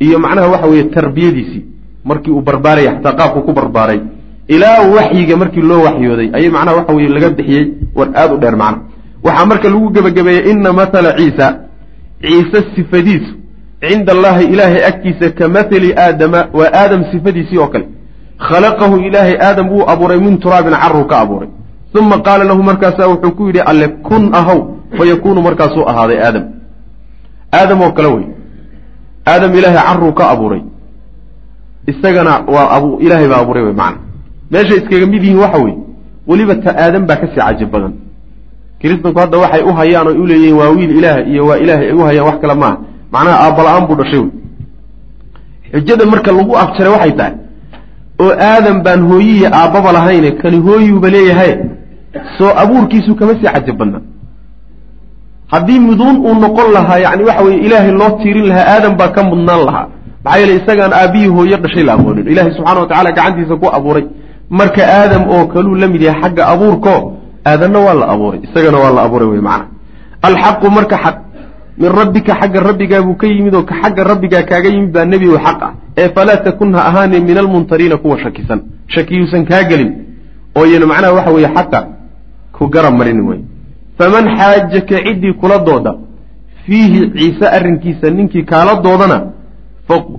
[0.00, 1.64] iyo macnaha waxa weeye tarbiyadiisii
[2.04, 4.00] markii uu barbaaraya xataa qaabku ku barbaaray
[4.48, 7.64] ilaa waxyiga markii loo waxyooday ayay macnaha waxa weye laga bixiyey
[7.94, 8.80] war aada u dheer macna.
[9.24, 11.46] Waxaa marka lagu gebagabeeyey ina mathala ciisa
[12.22, 13.32] ciise sifadiisu
[13.80, 17.86] cinda allahi ilaahay agtiisa ka mathali aadama waa aadam sifadiisii oo kale
[18.48, 21.48] khalaqahu ilaahay aadam wuu abuuray min turaabin caruu ka abuuray
[22.00, 24.60] uma qaala lahu markaasaa wuxuu ku yidhi alle kun ahow
[24.98, 26.44] fayakuunu markaasuu ahaaday aadam
[27.58, 28.26] aadam oo kale wey
[29.32, 30.62] aadam ilaahay caruu ka abuuray
[31.86, 33.98] isagana waa ilaahay baa abuuray wey macana
[34.50, 35.76] meeshay iskaga mid yihiin waxa weye
[36.26, 37.92] weliba ta aadam baa ka sii cajib badan
[38.80, 42.04] kiristanku hadda waxay u hayaan oo uleeyihiin waa wiil ilaah iyo waa ilaahay ay u
[42.08, 42.76] hayaan wax kale maaha
[43.12, 44.30] macnaha aabbala-aan buu dhashay wey
[45.72, 47.34] xujada marka lagu afjaray waxay tahay
[48.22, 51.52] oo aadam baan hooyihi aabbaba lahayne kani hooyuuba leeyahay
[52.38, 54.02] soo abuurkiisu kama sii cajab badnaa
[55.52, 59.20] haddii muduun uu noqon lahaa yani waxa weye ilaahay loo tiirin lahaa aadam baa ka
[59.30, 59.86] mudnaan lahaa.
[60.24, 64.04] Maxaa yeele isagaan aabbihii hooyo dhashay la aqoonin ilahay subxana wa tacala gacantiisa ku abuuray.
[64.58, 66.94] Marka aadam oo kaluu la mid yahay xagga abuurko
[67.50, 68.40] aadanna waa la abuuray.
[68.46, 69.66] Isagana waa la abuuray wey macana
[70.28, 71.16] alxaqu marka xaq
[71.78, 75.38] min rabbika xagga rabbigaa buu ka yimid oo xagga rabbigaa kaaga yimid baa nebi o
[75.38, 75.72] xaq ah.
[75.96, 78.60] Ee falaa takun ha ahaane min almuntariina kuwa shakisan.
[78.86, 79.92] Shakiyuusan kaa gelin.
[80.56, 81.88] Oo yana macnaha waxa weeye xaqa
[82.52, 83.40] ku garab marin wey.
[83.98, 85.94] Faman xaajaka ciddii kula dooda
[86.66, 89.32] fiihi ciise arrinkiisa ninkii kaala doodana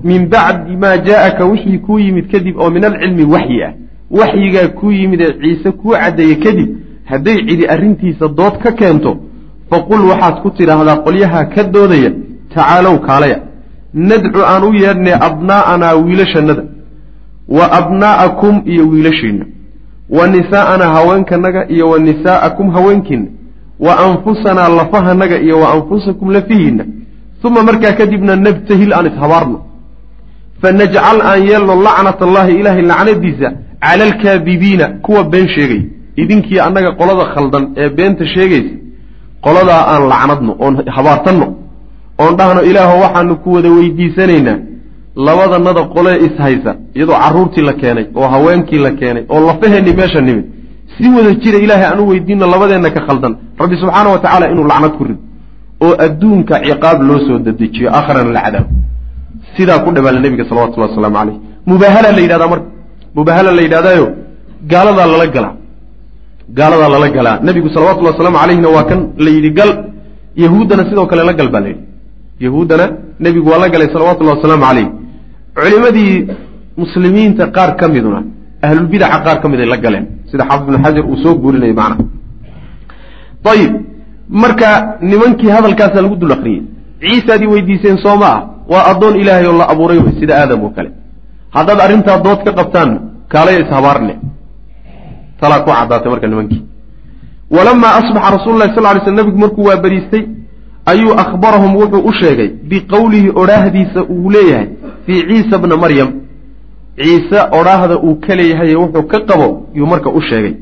[0.03, 3.73] min bacdi maa jaaaka wixii kuu yimid kadib oo min alcilmi waxyi ah.
[4.11, 6.69] Waxyigaa kuu yimid ee ciise kuu caddeeye kadib
[7.05, 9.17] hadday cidi arrintiisa dood ka keento
[9.73, 12.11] faqul waxaad ku tidhaahdaa qolyaha ka doodaya
[12.53, 13.37] tacaalow kaalaya.
[13.93, 16.63] Nadcu aan u yeedhnay abnaa'anaa wiilashannada.
[17.57, 19.45] Wa abnaa'akum iyo wiilashiinna.
[20.09, 23.29] Wa nisaa'anaa haweenkanaga iyo wa nisaa'akum haweenkiinna.
[23.85, 26.85] Wa anfusanaa lafahanaga iyo wa anfusakum lafihiinna.
[27.43, 29.59] Uma markaa kadibna nabtahil aan ishabaarno
[30.61, 33.47] fanajcal aan yeelno lacnat allaahi ilaahay lacnadiisa
[33.83, 35.81] cala alkaadibiina kuwa been sheegay
[36.15, 38.73] idinkii annaga qolada khaldan ee beenta sheegaysa
[39.45, 41.47] qoladaa aan lacnadno oon habaartanno
[42.23, 44.57] oon dhahno ilaaho waxaanu ku wada weydiisanaynaa
[45.27, 50.45] labadanada qolee ishaysa iyadoo carruurtii la keenay oo haweenkii la keenay oo lafaheenni meesha nimid
[50.97, 54.67] si wada jira ilaahay aan u weydiino labadeenna ka khaldan rabbi subxaana wa tacaala inuu
[54.71, 55.21] lacnad ku rido
[55.85, 58.69] oo adduunka ciqaab loo soo dedejiyo aakharana la cadaabo
[59.55, 61.37] sidaa ku dhabaala nebiga salawatullahi wasalaamu caleyh
[61.71, 62.67] mubaahala la yidhahdaa marka?
[63.17, 64.05] Mubaahala la yidhahdaayo?
[64.71, 65.53] Gaaladaa lala galaa
[66.57, 69.71] gaaladaa lala galaa nebigu salawatullhi wasalaamu calayhina waa kan la yidhi gal.
[70.43, 71.83] Yahuuddana sidoo kale la gal baa la yidhi
[72.45, 72.85] yahuuddana
[73.19, 74.87] nebigu waa la galay salawatullahi wasalaamu calayh
[75.55, 76.27] culimadii
[76.81, 78.19] muslimiinta qaar ka miduna
[78.65, 80.05] ahlulbidaca qaar ka mid ay la galeen.
[80.31, 82.03] Sida xaafid ibnu xajar uu soo guurinayo macnaha
[83.53, 83.73] ayib
[84.43, 84.69] marka
[85.11, 86.61] nimankii hadalkaasaa lagu dul akriyey
[87.01, 88.39] ciisaadii weydiiseen soo ma ah
[88.71, 90.89] waa addoon ilaahay oo la abuuray sida aadam oo kale.
[91.55, 92.89] Haddaad arrintaa dood ka qabtaan
[93.33, 94.13] kaalaya ishabaarne
[95.43, 96.61] talaa ku caddaatay marka nimankii.
[97.55, 100.23] Walamaa asbaxa rasulu lahi sal ly sl nabigu markuu waa beriistay
[100.91, 104.67] ayuu akhbarahum wuxuu u sheegay biqowlihi odhaahdiisa uu leeyahay
[105.05, 106.09] fii ciisa bna maryam.
[106.97, 110.53] Ciise odhaahda uu ka leeyahay wuxuu ka qabo yuu marka u sheegay.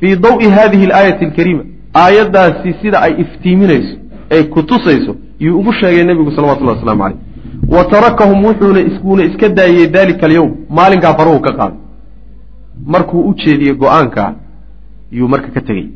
[0.00, 1.64] Fii dawi hadihi alaayati alkariima
[2.02, 3.96] aayaddaasi sida ay iftiiminayso
[4.30, 7.18] ay ku tusayso yuu ugu sheegay nebigu salawatullahi waslamu caleyh
[7.68, 11.78] wa tarakahum wuxuuna iskuuna iska daayey dalika alyowm maalinkaa faruhu ka qaaday
[12.86, 14.32] markuu u jeediyey go'aankaa
[15.12, 15.86] yuu marka ka tegey.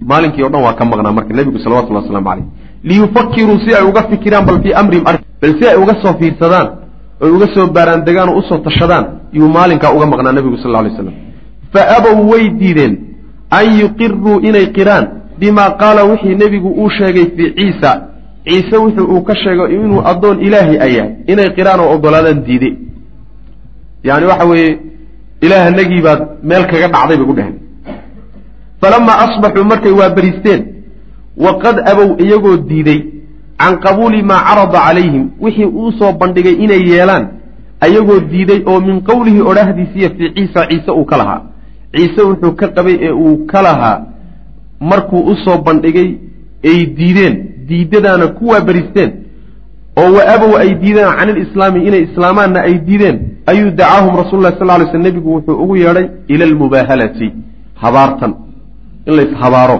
[0.00, 2.44] Maalinkii o dhan waa ka maqnaa marka nebigu salawatullahi waslamu caleyh
[2.84, 6.68] liyufakiruu si ay uga fikiraan bal fii amrihim bal si ay uga soo fiirsadaan
[7.20, 10.82] oy uga soo baaraandegaan oo u soo tashadaan yuu maalinkaa uga maqnaa nebigu sal lla
[10.82, 11.14] lay slam
[11.72, 12.94] fa abow way diideen
[13.50, 15.04] an yuqiruu inay qiraan
[15.38, 17.90] bimaa qaala wixii nebigu uu sheegay fii ciisa.
[18.44, 22.70] Ciise wuxuu uu ka sheegay inuu addoon ilaahay a yahay inay qiraan oo ogolaadaan diide
[24.04, 24.78] yani waxa weeye
[25.46, 27.56] ilaahanagii baad meel kaga dhacday bay ku dheheen
[28.80, 30.62] falamaa asbaxuu markay waa beriisteen
[31.46, 33.00] waqad abow iyagoo diiday
[33.60, 35.24] can qabuuli maa carada calayhim.
[35.40, 37.24] Wixii uu soo bandhigay inay yeelaan
[37.86, 41.40] ayagoo diiday oo min qowlihi odhahdiisiiya fii ciisa ciise uu ka lahaa.
[41.96, 43.96] Ciise wuxuu ka qabay ee uu ka lahaa.
[44.80, 46.08] Markuu u soo bandhigay
[46.70, 47.34] ay diideen.
[47.68, 49.10] Diidadaana kuwaa beristeen
[49.98, 53.16] oo wa abow ay diideen can ilislaami inay islaamaanna ay diideen
[53.46, 57.32] ayuu dacaahum rasul lah sal ly sl nebigu wuxuu ugu yeedhay ila almubaahalati
[57.82, 58.32] habaartan
[59.06, 59.78] in lays habaaro.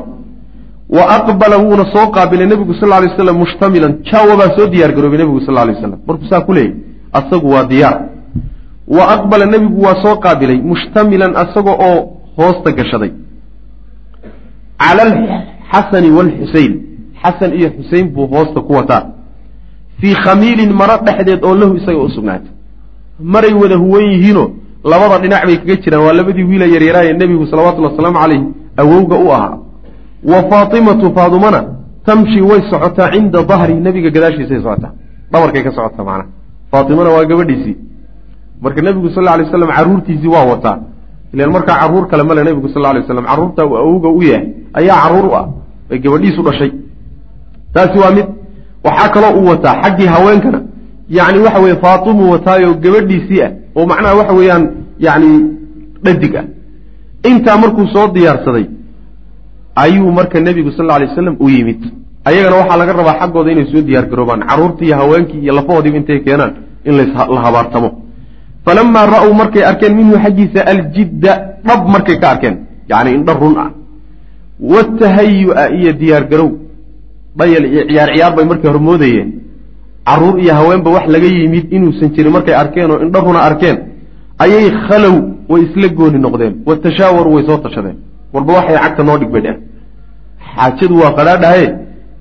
[0.96, 5.18] Wa aqbala wuuna soo qaabilay nebigu sal lay slam mushtamilan jaawa baa soo diyaar garoobay
[5.22, 6.74] nebigu sal lay waslam markuu saa ku leeyay
[7.18, 7.96] asagu waa diyaar.
[8.96, 11.98] Wa aqbala nebigu waa soo qaabilay mushtamilan asaga oo
[12.38, 13.12] hoosta gashaday.
[14.82, 16.72] Cala alxasani waalxuseyn
[17.22, 19.19] xasan iyo xusein buu hoosta ku wataa
[20.00, 22.50] fii khamiilin maro dhexdeed oo lahu isaga u sugnaatay.
[23.32, 24.48] Maray wada huwan yihiinoo
[24.84, 26.02] labada dhinac bay kaga jiraan.
[26.06, 28.42] Waa labadii wiila yaryaraaye nebigu salawatullhi wasalaamu calayh
[28.76, 29.58] awowga u ahaa.
[30.24, 31.60] Wa faatimatu faadumana
[32.06, 34.92] tamshi way socotaa cinda dahri nebiga gadaashiisay socotaa.
[35.32, 36.28] Dhabarkay ka socotaa macnaha
[36.72, 37.76] faatimana waa gabadhiisii.
[38.62, 40.78] Marka nebigu sal lla alay slam carruurtiisii waa wataa.
[41.34, 44.46] Ilan markaa carruur kale male nebigu sal lla alay slam carruurta uu awowga u yahay
[44.78, 45.46] ayaa carruur u ah.
[45.88, 46.72] Bay gabadhiisu dhashay.
[47.74, 48.26] Taasi waa mid
[48.84, 50.60] waxaa kaloo uu wataa xaggii haweenkana
[51.08, 54.64] yacni waxa weye faatimuu wataayo gabadhiisii ah oo macnaha waxa weeyaan
[55.06, 55.30] yacni
[56.04, 56.44] dhadig ah.
[57.30, 58.66] Intaa markuu soo diyaarsaday
[59.76, 61.80] ayuu marka nebigu sal alay waslam u yimid.
[62.24, 66.20] Ayagana waxaa laga rabaa xaggooda inay soo diyaar garoobaan carruurtii iyo haweenkii iyo lafahoodiiba intay
[66.20, 66.52] keenaan
[66.84, 67.90] in la habaartamo.
[68.64, 71.32] Falamaa ra'uu markay arkeen minhu xaggiisa aljidda
[71.66, 72.56] dhab markay ka arkeen
[72.88, 73.70] yacni indha run ah.
[74.72, 76.50] Watahayu'a iyo diyaar garow
[77.38, 79.28] dhayal iyo ciyaar ciyaar bay markay hormoodayeen
[80.08, 83.76] carruur iyo haweenba wax laga yimid inuusan jirin markay arkeen oo indha runa arkeen
[84.44, 85.16] ayay khalow
[85.50, 87.96] way isla gooni noqdeen watashaawaru way soo tashadeen.
[88.32, 89.56] Warba waxay cagta noo dhig bay dheh
[90.54, 91.68] xaajadu waa qadhaadhahaye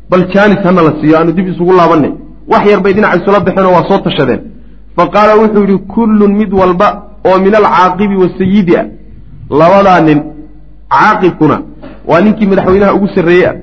[0.10, 2.12] bal jaanis hana la siiyo aanu dib isugu laabanay
[2.52, 4.42] wax yar bay dhinaca isula baxeenoo waa soo tashadeen.
[4.96, 6.88] Fa qaala wuxuu yidhi kullun mid walba
[7.30, 8.86] oo min alcaaqibi wasayidi ah
[9.60, 10.20] labadaa nin
[10.94, 11.58] caaqibkuna
[12.10, 13.56] waa ninkii madaxweynaha ugu sarreeye ah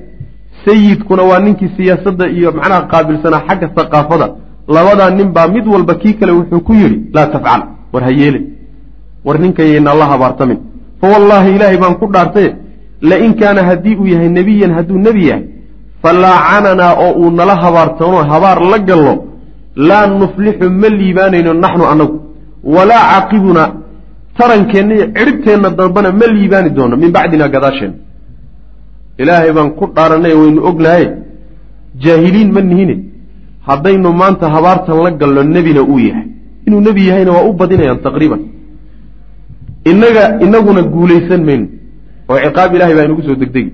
[0.67, 4.27] sayidkuna waa ninkii siyaasadda iyo macnaha qaabilsanaa xagga haqaafada
[4.75, 7.61] labadaa nin baa mid walba kii kale wuxuu ku yidhi laa tafcal
[7.93, 8.45] war ha yeelin.
[9.25, 10.57] War ninkayaynaa la habaartamin.
[11.01, 12.49] Fa wallaahi ilaahay baan ku dhaartaye
[13.01, 15.43] lain kaana haddii uu yahay nebiyan hadduu nebi yahay
[16.03, 19.13] falaacananaa oo uu nala habaartano habaar la gallo
[19.89, 22.17] laa nuflixu ma liibaanayno naxnu annagu.
[22.75, 23.69] Walaa caaqibunaa
[24.37, 27.97] tarankeenna iyo cidhibteenna dambana ma liibaani doono min bacdina gadaasheenna
[29.21, 31.05] ilaahay baan ku dhaaranay waynu ognahay
[32.03, 32.95] jaahiliin ma nihine.
[33.67, 36.25] Haddaynu maanta habaartan la galno nebina uu yahay.
[36.67, 38.41] Inuu nebi yahayna waa u badinayaan taqriiban.
[39.91, 41.67] Innaga inaguna guulaysan mayno
[42.29, 43.71] oo ciqaab ilahay baa inugu soo degdegi.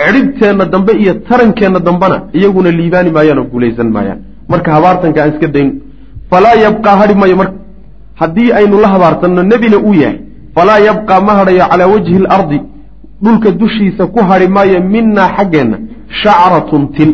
[0.00, 4.18] Cidhibteenna dambe iyo tarankeenna dambena iyaguna liibaani maayaan oo guulaysan maayaan.
[4.50, 5.72] Marka habaartanka aan iska dayno
[6.30, 7.56] falaa yabqaa hadhi mayo marka
[8.20, 10.18] haddii aynu la habaartanno nebina uu yahay
[10.56, 12.58] falaa yabqaa ma hadhayo calaa wajhi alardi
[13.22, 15.78] dhulka dushiisa ku hadhi maayo minaa xaggeenna
[16.22, 17.10] shacratun tin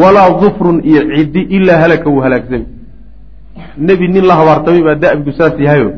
[0.00, 2.66] walaa dufrun iyo ciddi ilaa halaka wuu halaagsami.
[3.78, 5.90] Nebi nin la habaartamay baa da'bigu saas yahayo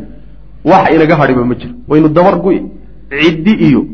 [0.65, 1.75] wax inaga hadhiba ma jiro.
[1.89, 2.51] Waynu dabar gu
[3.21, 3.87] ciddi iyo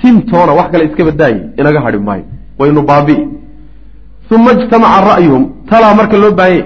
[0.00, 2.24] tintoona wax kale iska badaaye inaga hadhi maayo.
[2.58, 3.28] Waynu baabi'i.
[4.34, 6.64] Uma ijtamaca ra'yuhum talaa marka loo baahanye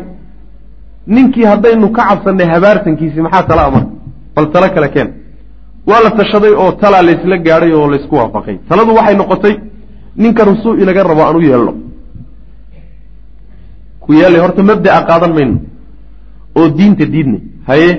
[1.06, 3.90] ninkii haddaynu ka cabsannay habaartankiisii maxaa talaa marka
[4.34, 5.08] bal talo kale keen
[5.89, 8.57] waa la tashaday oo talaa laysla gaadhay oo laysku waafaqay.
[8.68, 9.55] Taladu waxay noqotay
[10.22, 11.72] ninka rusuu inaga rabo aan u yeelno.
[14.03, 15.57] Ku yeelay horta mabda'a qaadan mayno
[16.59, 17.41] oo diinta diidnay.
[17.68, 17.91] Haye?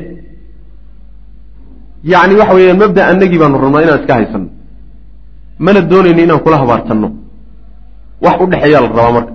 [2.12, 4.48] Yacni waxa weeyaan mabda annagii baanu rabnaa inaan iska haysano
[5.66, 7.08] mana doonayno inaan kula habaartanno
[8.26, 9.34] wax u dhexeeyaa la rabaa marka.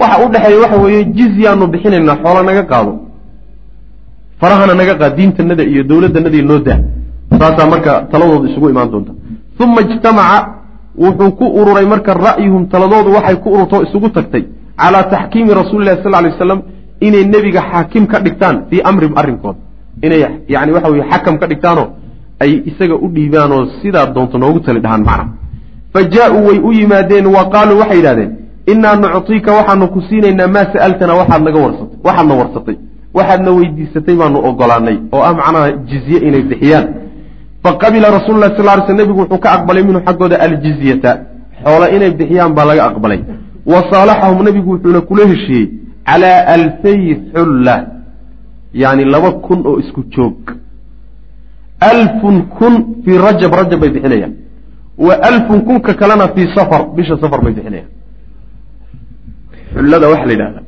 [0.00, 2.92] Waxa u dhexeeya waxa weeye jizyaanu bixinaynaa xoola naga qaado.
[4.40, 6.78] Farahana naga qaad diintanada iyo dowladdanada iyo noo daa
[7.40, 9.12] saasaa marka taladooda isugu imaan doonta.
[9.62, 10.38] Uma ijtamaca
[10.98, 14.44] wuxuu ku ururay marka ra'yuhum taladoodu waxay ku ururtoo isugu tagtay
[14.80, 16.60] calaa taxkiimi rasuuli lahi sal lay waslam
[17.00, 19.58] inay nebiga xaakim ka dhigtaan fii amrim arrinkooda.
[20.02, 21.86] Inay yani waxa weye xakam ka dhigtaanoo
[22.40, 25.28] ay isaga u dhiibaanoo sidaa doonto noogu tali dhahaan macna.
[25.92, 28.30] Fa jaa-uu way u yimaadeen wa qaaluu waxay yidhahdeen
[28.72, 32.76] innaa nuctiika waxaanu ku siinaynaa maa sa'altana waxaad naga warsatay waxaadna warsatay.
[33.14, 36.86] Waxaadna weydiisatay baanu ogolaanay oo ah macnaha jizye inay bixiyaan
[37.64, 41.12] faqabila rasuulu lah sal ly sl nebigu wuxuu ka aqbalay minhu xaggooda aljizyata.
[41.64, 43.20] Xoola inay bixiyaan baa laga aqbalay.
[43.72, 45.70] Wa saalaxahum nebigu wuxuuna kula heshiiyey
[46.06, 47.76] calaa alfay xulla
[48.74, 50.40] yani laba kun oo isku joog.
[51.80, 54.34] Alfun kun fii rajab rajab bay bixinayaan.
[54.98, 57.90] Wa alfun kunka kalena fii safar bisha safar bay bixinayaan.
[59.74, 60.64] Xullada waxaa la yidhahdaa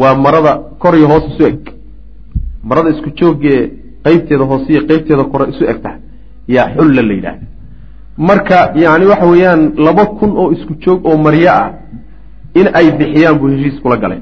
[0.00, 1.60] waa marada kor iyo hoos isu eg
[2.68, 3.70] marada isku joogee
[4.06, 5.80] qeybteeda hoose iyo qeybteeda kore isu eg
[6.54, 7.46] yaa xulla la yidhahda
[8.28, 11.70] marka yani waxa weeyaan laba kun oo isku joog oo maryo ah
[12.54, 14.20] in ay bixiyaan buu heshiis kula galay.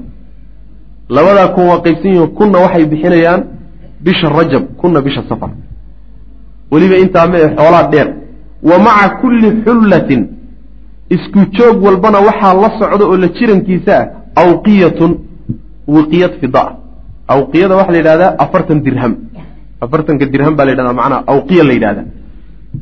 [1.09, 3.41] Labadaa kun waa qaybsan yihiin kunna waxay bixinayaan
[4.03, 5.51] bisha rajab kunna bisha safar.
[6.71, 8.07] Weliba intaa ma ee xoolaa dheer.
[8.63, 10.21] Wa maca kulli xullatin
[11.09, 14.07] isku joog walbana waxaa la socda oo la jirankiisa ah
[14.43, 15.11] awqiyatun
[15.87, 16.63] wiqiyad fida.
[17.27, 19.13] Awqiyada waxaa la yidhahdaa afartan dirham
[19.85, 22.05] afartanka dirham baa la yidhahdaa macnaha awqiya la yidhahdaa.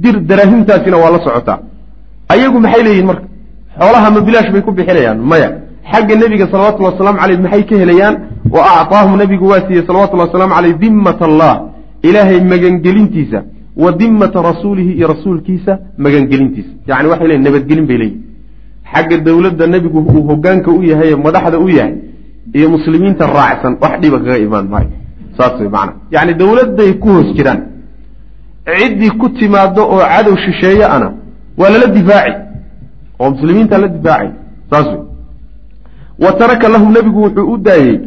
[0.04, 1.60] Dir daraahimtaasina waa la socotaa.
[2.34, 3.26] Ayagu maxay leeyihiin marka?
[3.80, 5.20] Xoolaha ma bilaash bay ku bixinayaan?
[5.32, 5.50] Maya.
[5.92, 8.16] Xagga nebiga salawatullhi wasalaamu caleyh maxay ka helayaan?
[8.56, 11.54] Wa acطaahum nebigu waa siiyey salawatullahi wasalaamu caleyh dimmat allah
[12.08, 13.40] ilaahay magangelintiisa
[13.84, 15.72] wa dimmata rasuulihi iyo rasuulkiisa
[16.06, 16.72] magangelintiisa.
[16.90, 18.24] Yani waxay leeyiin nabadgelin bay leeyihiin
[18.94, 21.96] xagga dowladda nebigu uu hogaanka u yahay ee madaxda u yahay
[22.58, 24.90] iyo muslimiinta raacsan wax dhiba kaga imaan maayo
[25.38, 27.62] saas way macana yacni dowladday ku hoos jiraan.
[28.80, 31.08] Ciddii ku timaado oo cadow shisheeye ana
[31.58, 32.34] waa lala difaaci
[33.20, 34.30] oo muslimiinta la difaacay.
[34.72, 35.02] Saas wey
[36.24, 38.00] wa taraka lahum nebigu wuxuu u daayey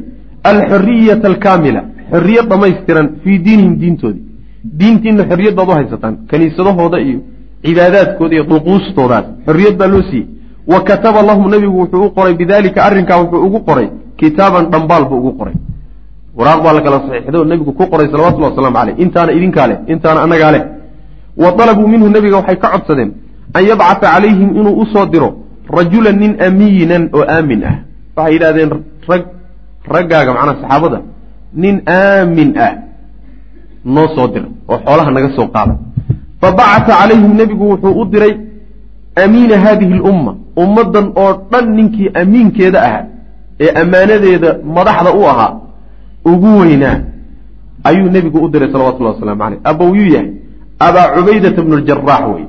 [0.50, 1.80] alxoriyata alkaamila
[2.12, 4.24] xorriyad dhamaystiran fii diinihim diintoodii
[4.78, 7.20] diintiina xorriyad baad u haysataan kaniisadahooda iyo
[7.64, 10.26] cibaadaadkooda iyo duquustoodaas xorriyad baa loo siiyey.
[10.72, 15.18] Wa kataba lahum nebigu wuxuu u qoray bidalika arrinkaa wuxuu ugu qoray kitaaban dhambaal buu
[15.18, 15.54] ugu qoray
[16.38, 19.78] waraaq baa la kala saxiixday oo nebigu ku qoray salawatullahi wasalaamu caleyh intaana idinkaa leh
[19.92, 20.62] intaana annagaa leh.
[21.42, 23.10] Wa dalabuu minhu nebiga waxay ka codsadeen
[23.56, 25.28] an yabcata calayhim inuu u soo diro
[25.76, 27.76] rajulan nin amiinan oo aamin ah.
[28.16, 28.70] Waxay yidhahdeen
[29.08, 29.22] rag
[29.94, 30.98] raggaaga macnaha saxaabada
[31.62, 32.72] nin aamin ah
[33.84, 35.74] noo soo dira oo xoolaha naga soo qaada.
[36.40, 38.34] Fa bacata calayhim nebigu wuxuu u diray
[39.24, 43.04] amiina haadihi lumma ummaddan oo dhan ninkii amiinkeeda ahaa
[43.60, 45.65] ee ammaanadeeda madaxda u ahaa
[46.32, 46.98] ugu weynaa
[47.84, 50.30] ayuu nebigu u diray salawatullahi wasalaamu caleyh abowyuu yahay
[50.78, 52.44] abaa cubaydata bnu ljaraax wey.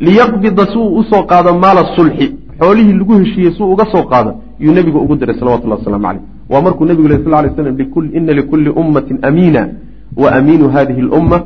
[0.00, 2.26] Liyaqbida si u soo qaado maala sulxi
[2.60, 4.30] xoolihii lagu heshiiyey si uga soo qaado
[4.60, 8.32] yuu nebigu ugu diray salawatullahi waslamu caleyh waa markuu nebigu leh sal lay slam ina
[8.32, 9.68] likulli ummatin amiina
[10.16, 11.44] wa amiinu hadihi lumma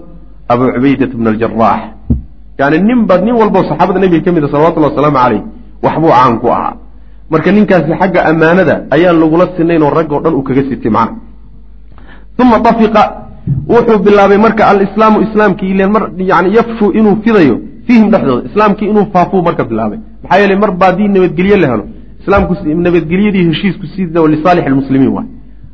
[0.48, 1.80] abuu cubaydata bnu aljaraax
[2.59, 5.42] yani ninba nin walboo saxaabada nebiga ka mid a salawatullahi wasalaamu caleyh
[5.82, 6.74] waxbuu caan ku ahaa.
[7.30, 11.29] Marka ninkaasi xagga ammaanada ayaan lagula sinayn oo rag oo dhan uu kaga sitay macna
[12.43, 13.03] uma tafiqa
[13.74, 19.07] wuxuu bilaabay marka alislaamu islaamkii ilen mar yani yafshu inuu fidayo fiihim dhexdooda islaamkii inuu
[19.14, 21.84] faafuu marka bilaabay maxaa yeeley mar ba haddii nabadgelye la helo
[22.22, 22.53] islaamku
[22.86, 25.28] nabadgelyadii heshiisku sida lisaalix almuslimiin waay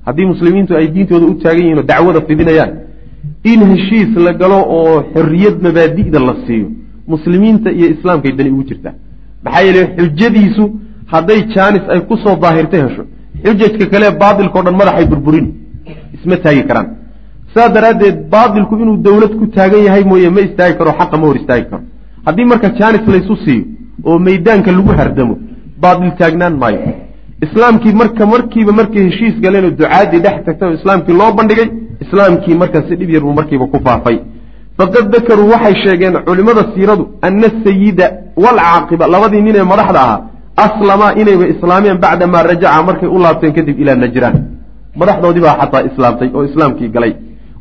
[0.07, 2.73] haddii muslimiintu ay diintooda u taagan yihiin oo dacwada fidinayaan
[3.53, 6.69] in heshiis la galo oo xorriyad mabaadi'da la siiyo
[7.15, 8.95] muslimiinta iyo islaamkay dani ugu jirtaa
[9.45, 10.65] maxaa yeeley xujadiisu
[11.13, 13.05] hadday jaanis ay ku soo daahirta hesho
[13.45, 15.47] xujajka kale baatilkao dhan madaxay burburin
[16.27, 16.87] isma taagi karaan.
[17.55, 21.37] Saas daraaddeed baatilku inuu dowlad ku taagan yahay mooye ma istaagi karo xaqa ma hor
[21.41, 21.83] istaagi karo.
[22.27, 23.65] Haddii marka jaanis laysu siiyo
[24.05, 25.35] oo meydaanka lagu hardamo
[25.83, 26.81] baatil taagnaan maayo.
[27.47, 31.69] Islaamkii marka markiiba markay heshiis galeenoo ducaadii dhex tagtay oo islaamkii loo bandhigay
[32.05, 34.19] islaamkii marka si dhib yar buu markiiba ku faafay.
[34.79, 38.07] Faqad dakaruu waxay sheegeen culimmada siiradu ana asayida
[38.45, 40.21] waalcaaqiba labadii nin ee madaxda ahaa
[40.67, 44.37] aslamaa inayba islaameen bacda maa rajaca markay u laabteen kadib ilaa najraan
[45.01, 47.13] madaxdoodii baa xataa islaamtay oo islaamkii galay.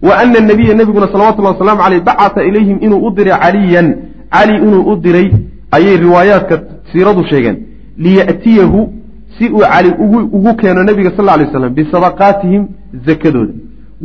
[0.01, 3.87] Wa ana nabiya nebiguna salawatullahi wasalaamu caleyh bacata ilayhim inuu u diray caliyan.
[4.35, 5.27] Cali inuu u diray
[5.71, 6.55] ayay riwaayaadka
[6.91, 7.57] siiradu sheegeen.
[7.97, 8.93] Liya'tiyahu
[9.37, 9.89] si uu cali
[10.37, 12.63] ugu keeno nebiga sal lay slam bisadaqaatihim
[13.05, 13.53] zakadooda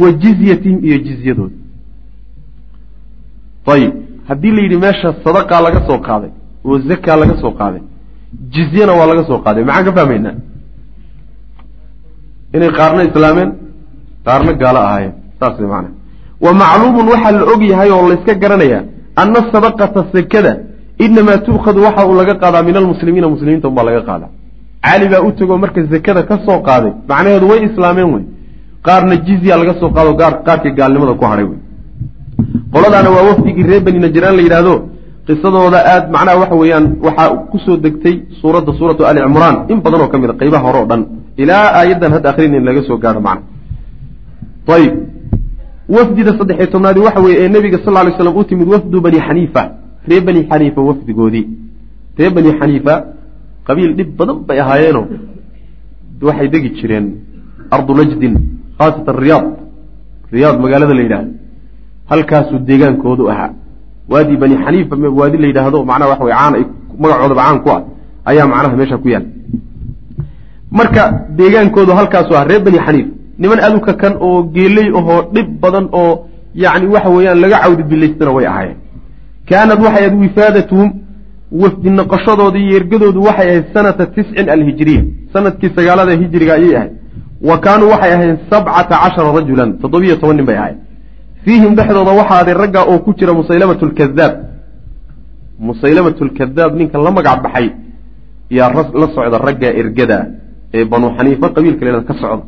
[0.01, 1.55] wa jizyatihim iyo jizyadooda.
[3.66, 3.93] Ayib
[4.28, 6.31] haddii la yidhi meesha sadaqaa laga soo qaaday
[6.64, 7.83] oo zakaa laga soo qaaday
[8.55, 10.35] jizyana waa laga soo qaaday maxaan ka fahmaynaa
[12.57, 13.51] inay qaarna islaameen
[14.27, 15.89] qaarna gaalo ahaayeen saas macana
[16.45, 18.83] wa macluumun waxaa la og yahay oo layska garanayaa
[19.23, 20.53] anna sadaqata sakada
[21.05, 24.31] inamaa tu'khadu waxa uu laga qaadaa min almuslimiina muslimiinta unbaa laga qaadaa.
[24.87, 28.25] Cali baa u tegoo marka zakada ka soo qaaday macnaheedu way islaameen wey.
[28.87, 30.11] Qaarna jizya laga soo qaado
[30.47, 31.59] qaarkii gaalnimada ku hadhay wey.
[32.75, 34.75] Qoladaana waa wafdigii reer beni najraan la yidhaahdo
[35.27, 40.01] qisadooda aad macnaha waxa weeyaan waxaa ku soo degtay suuradda suuratu ali cimraan in badan
[40.05, 41.03] oo ka mid a qaybaha hore o dhan
[41.43, 43.47] ilaa aayaddan hadda akrinin laga soo gaaro macna
[44.76, 44.95] ayib
[45.97, 49.62] wafdida saddexiy tobnaadi waxa weeye ee nebiga sal ly slam u timid wafdu bani xaniifa.
[50.09, 51.47] Reer bani xaniifa wafdigoodii
[52.18, 52.95] reer bani xaniifa
[53.66, 55.03] qabiil dhib badan bay ahaayeeno.
[56.28, 57.07] Waxay degi jireen
[57.76, 58.34] ardu najdin
[58.78, 59.47] khaasatan riyaad.
[60.34, 61.32] Riyaad magaalada la yidhaahdo.
[62.11, 63.51] Halkaasuu deegaankoodu ahaa.
[64.12, 66.55] Waadi bani xaniifa waadi la yidhaahdo macnaha waxa wey caan
[67.03, 67.82] magacoodaba caan ku ah
[68.30, 69.24] ayaa macnaha meesha ku yaal
[70.79, 71.03] marka
[71.39, 73.07] deegaankoodu halkaasu ah reer bani xaniif.
[73.39, 76.12] Niman aad u kakan oo geeley ahoo dhib badan oo
[76.55, 78.77] yacni waxa weeyaan laga cawdi bilaystana way ahaayeen.
[79.49, 80.89] Kaanad waxay ahayd wifaadatuhum
[81.62, 85.03] wafdi noqoshadoodii iyo ergadoodu waxay ahayd sanata tiscin alhijiriya
[85.33, 86.93] sannadkii sagaalada hijiriga ayay ahayd.
[87.49, 90.77] Wa kaanuu waxay ahayd sabcata cashara rajulan toddobiyo toban nin bay ahayd.
[91.45, 94.33] Fiihim dhexdooda waxaa aday ragga oo ku jira musaylamatu lkadaab
[95.68, 97.66] musaylamatu lkadaab ninka la magac baxay
[98.51, 100.18] yaa la socda ragga ergada
[100.75, 102.45] ee banuu xaniifa qabiilka leeda ka socda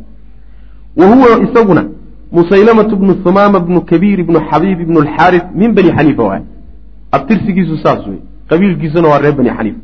[0.97, 1.83] wa huwa isaguna
[2.33, 6.43] musaylamatu bnu humaama bnu kabiir ibnu xabiib ibnu alxaaris min bani xaniifa waay
[7.17, 8.21] abtirsigiisu saas wey
[8.51, 9.81] qabiilkiisuna waa reer bani xaniifa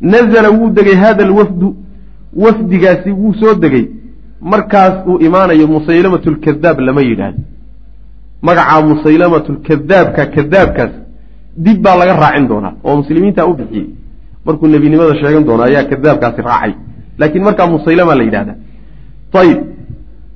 [0.00, 1.76] nazala wuu degay hada alwafdu
[2.44, 3.86] wafdigaasi wuu soo degay
[4.40, 7.38] markaas uu imaanayo musaylamatu lkadaab lama yidhaahdo.
[8.42, 10.92] Magacaa musaylamatu lkadaabka kadaabkaas
[11.56, 13.86] dib baa laga raacin doonaa oo muslimiinta u bixiyey.
[14.44, 16.72] Markuu nebinimada sheegan doono ayaa kadaabkaasi raacay
[17.18, 18.56] laakiin markaa musaylama la yidhahdaa
[19.42, 19.58] ayib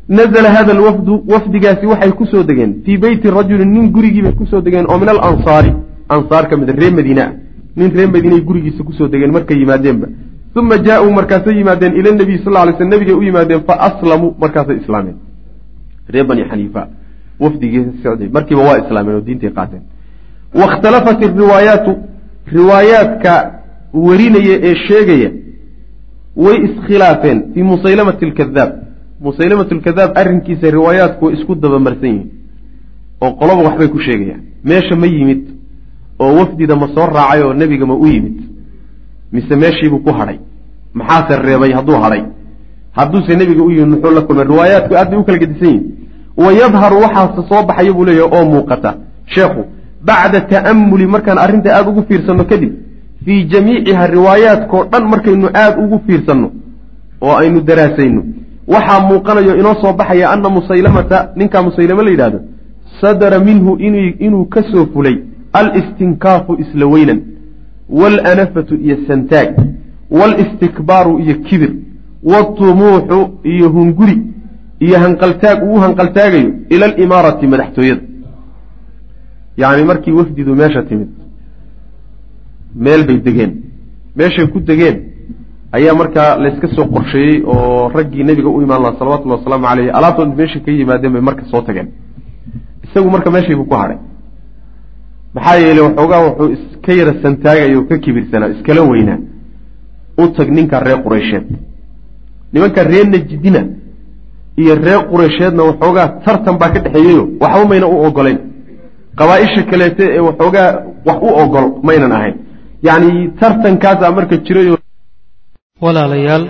[0.08, 2.82] nazla hada alwafdu wafdigaasi waxay ku soo degeen.
[2.84, 5.72] Fii beyti rajulin nin gurigiibay ku soo degeen oo min alansaari.
[6.08, 7.32] Ansaar ka mid reer madiina.
[7.76, 10.06] Nin reer madiinay gurigiisa ku soo degeen markay yimaadeenba.
[10.56, 14.76] Uma jaa-uu markaasay yimaadeen ila nabiy sal ly sl nabigay u yimaadeen fa aslamuu markaasay
[14.82, 15.16] islaameen.
[16.12, 16.88] Reer bani xaniifa
[17.40, 18.28] wafdigii socday.
[18.28, 19.82] Markiiba waa islaameen oo diintay qaateen.
[20.54, 21.92] Waاkhtalafat iriwaayaatu
[22.56, 23.32] riwaayaadka
[23.94, 25.30] warinaya ee sheegaya
[26.44, 28.70] way iskhilaafeen fii musaylamati alkadaab
[29.26, 32.28] musaylamatu lkadaab arrinkiisa riwaayaadku way isku dabamarsan yihiin
[33.24, 34.42] oo qoloba waxbay ku sheegayaan.
[34.64, 35.42] Meesha ma yimid
[36.22, 38.36] oo wafdida ma soo raacay oo nebiga ma u yimid.
[39.32, 40.38] Mise meeshiibuu ku hadhay.
[40.94, 42.22] Maxaase reebay hadduu hadhay?
[42.98, 44.44] Hadduuse nebiga u yimid muxuu la kulmay?
[44.52, 45.84] Riwaayaadku aad bay u kala gedisan yihiin
[46.36, 48.90] wa yadharu waxaase soo baxaya buu leeyahy oo muuqata
[49.34, 49.62] sheekhu
[50.08, 52.72] bacda ta'amuli markaan arrinta aada ugu fiirsanno kadib
[53.24, 56.50] fii jamiiciha riwaayaadkao dhan markaynu aada ugu fiirsanno
[57.20, 58.22] oo aynu daraasayno.
[58.68, 62.40] Waxaa muuqanayo inoo soo baxaya ana musaylamata ninkaa musaylame la yidhahdo
[63.00, 63.76] sadara minhu
[64.26, 65.16] inuu ka soo fulay
[65.52, 67.20] alistinkaafu isla weynan
[67.88, 69.48] waalanafatu iyo santaag
[70.10, 71.72] waalistikbaaru iyo kibir
[72.22, 74.22] waatumuuxu iyo hunguri
[74.80, 78.00] iyo hanqaltaag uu hanqaltaagayo ila alimaarati madaxtooyada.
[79.56, 81.08] Yacni markii wafdidu meesha timid
[82.74, 83.52] meel bay degeen.
[84.16, 84.96] Meeshay ku degeen.
[85.72, 90.36] Ayaa markaa layska soo qorsheeyey oo raggii nebiga u imaan laha salawatullhi wasalaamu caleyh alaabtood
[90.36, 91.88] meeshay ka yimaadeen bay marka soo tageen.
[92.84, 93.98] Isagu marka meeshaybu ku hadhay
[95.34, 99.18] maxaa yeeley waxoogaa wuxuu iska yara santaagaya ka kibirsanaa iskala weynaa
[100.18, 101.46] u tag ninka reer qureysheed.
[102.52, 103.62] Nimanka reer najidina
[104.56, 108.38] iyo reer qureysheedna waxoogaa tartan baa ka dhexeeyeyo waxba mayna u ogolayn
[109.18, 110.68] qabaa-isha kaleete ee waxoogaa
[111.06, 112.34] wax u ogol maynan ahayn
[112.86, 114.74] yacni tartankaasaa marka jirayo
[115.84, 116.44] walaalayaal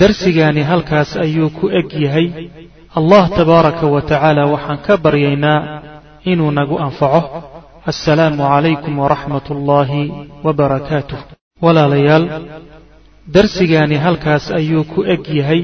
[0.00, 2.26] darsigaani halkaas ayuu ku eg yahay.
[2.98, 5.60] Allah tabaaraka wa tacaala waxaan ka baryaynaa
[6.30, 7.20] inuu nagu anfaco.
[7.90, 10.02] Assalaamu calaykum waraxmat ullaahi
[10.46, 11.18] wabarakaatuh
[11.64, 12.24] walaalayaal
[13.34, 15.60] darsigaani halkaas ayuu ku eg yahay.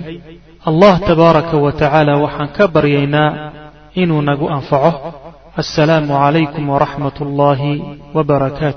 [0.68, 3.28] Allah tabaaraka wa tacaala waxaan ka baryaynaa
[4.02, 4.92] inuu nagu anfaco.
[5.62, 7.72] Assalaamu calaykum waraxmat ullaahi
[8.16, 8.70] wbarakaatu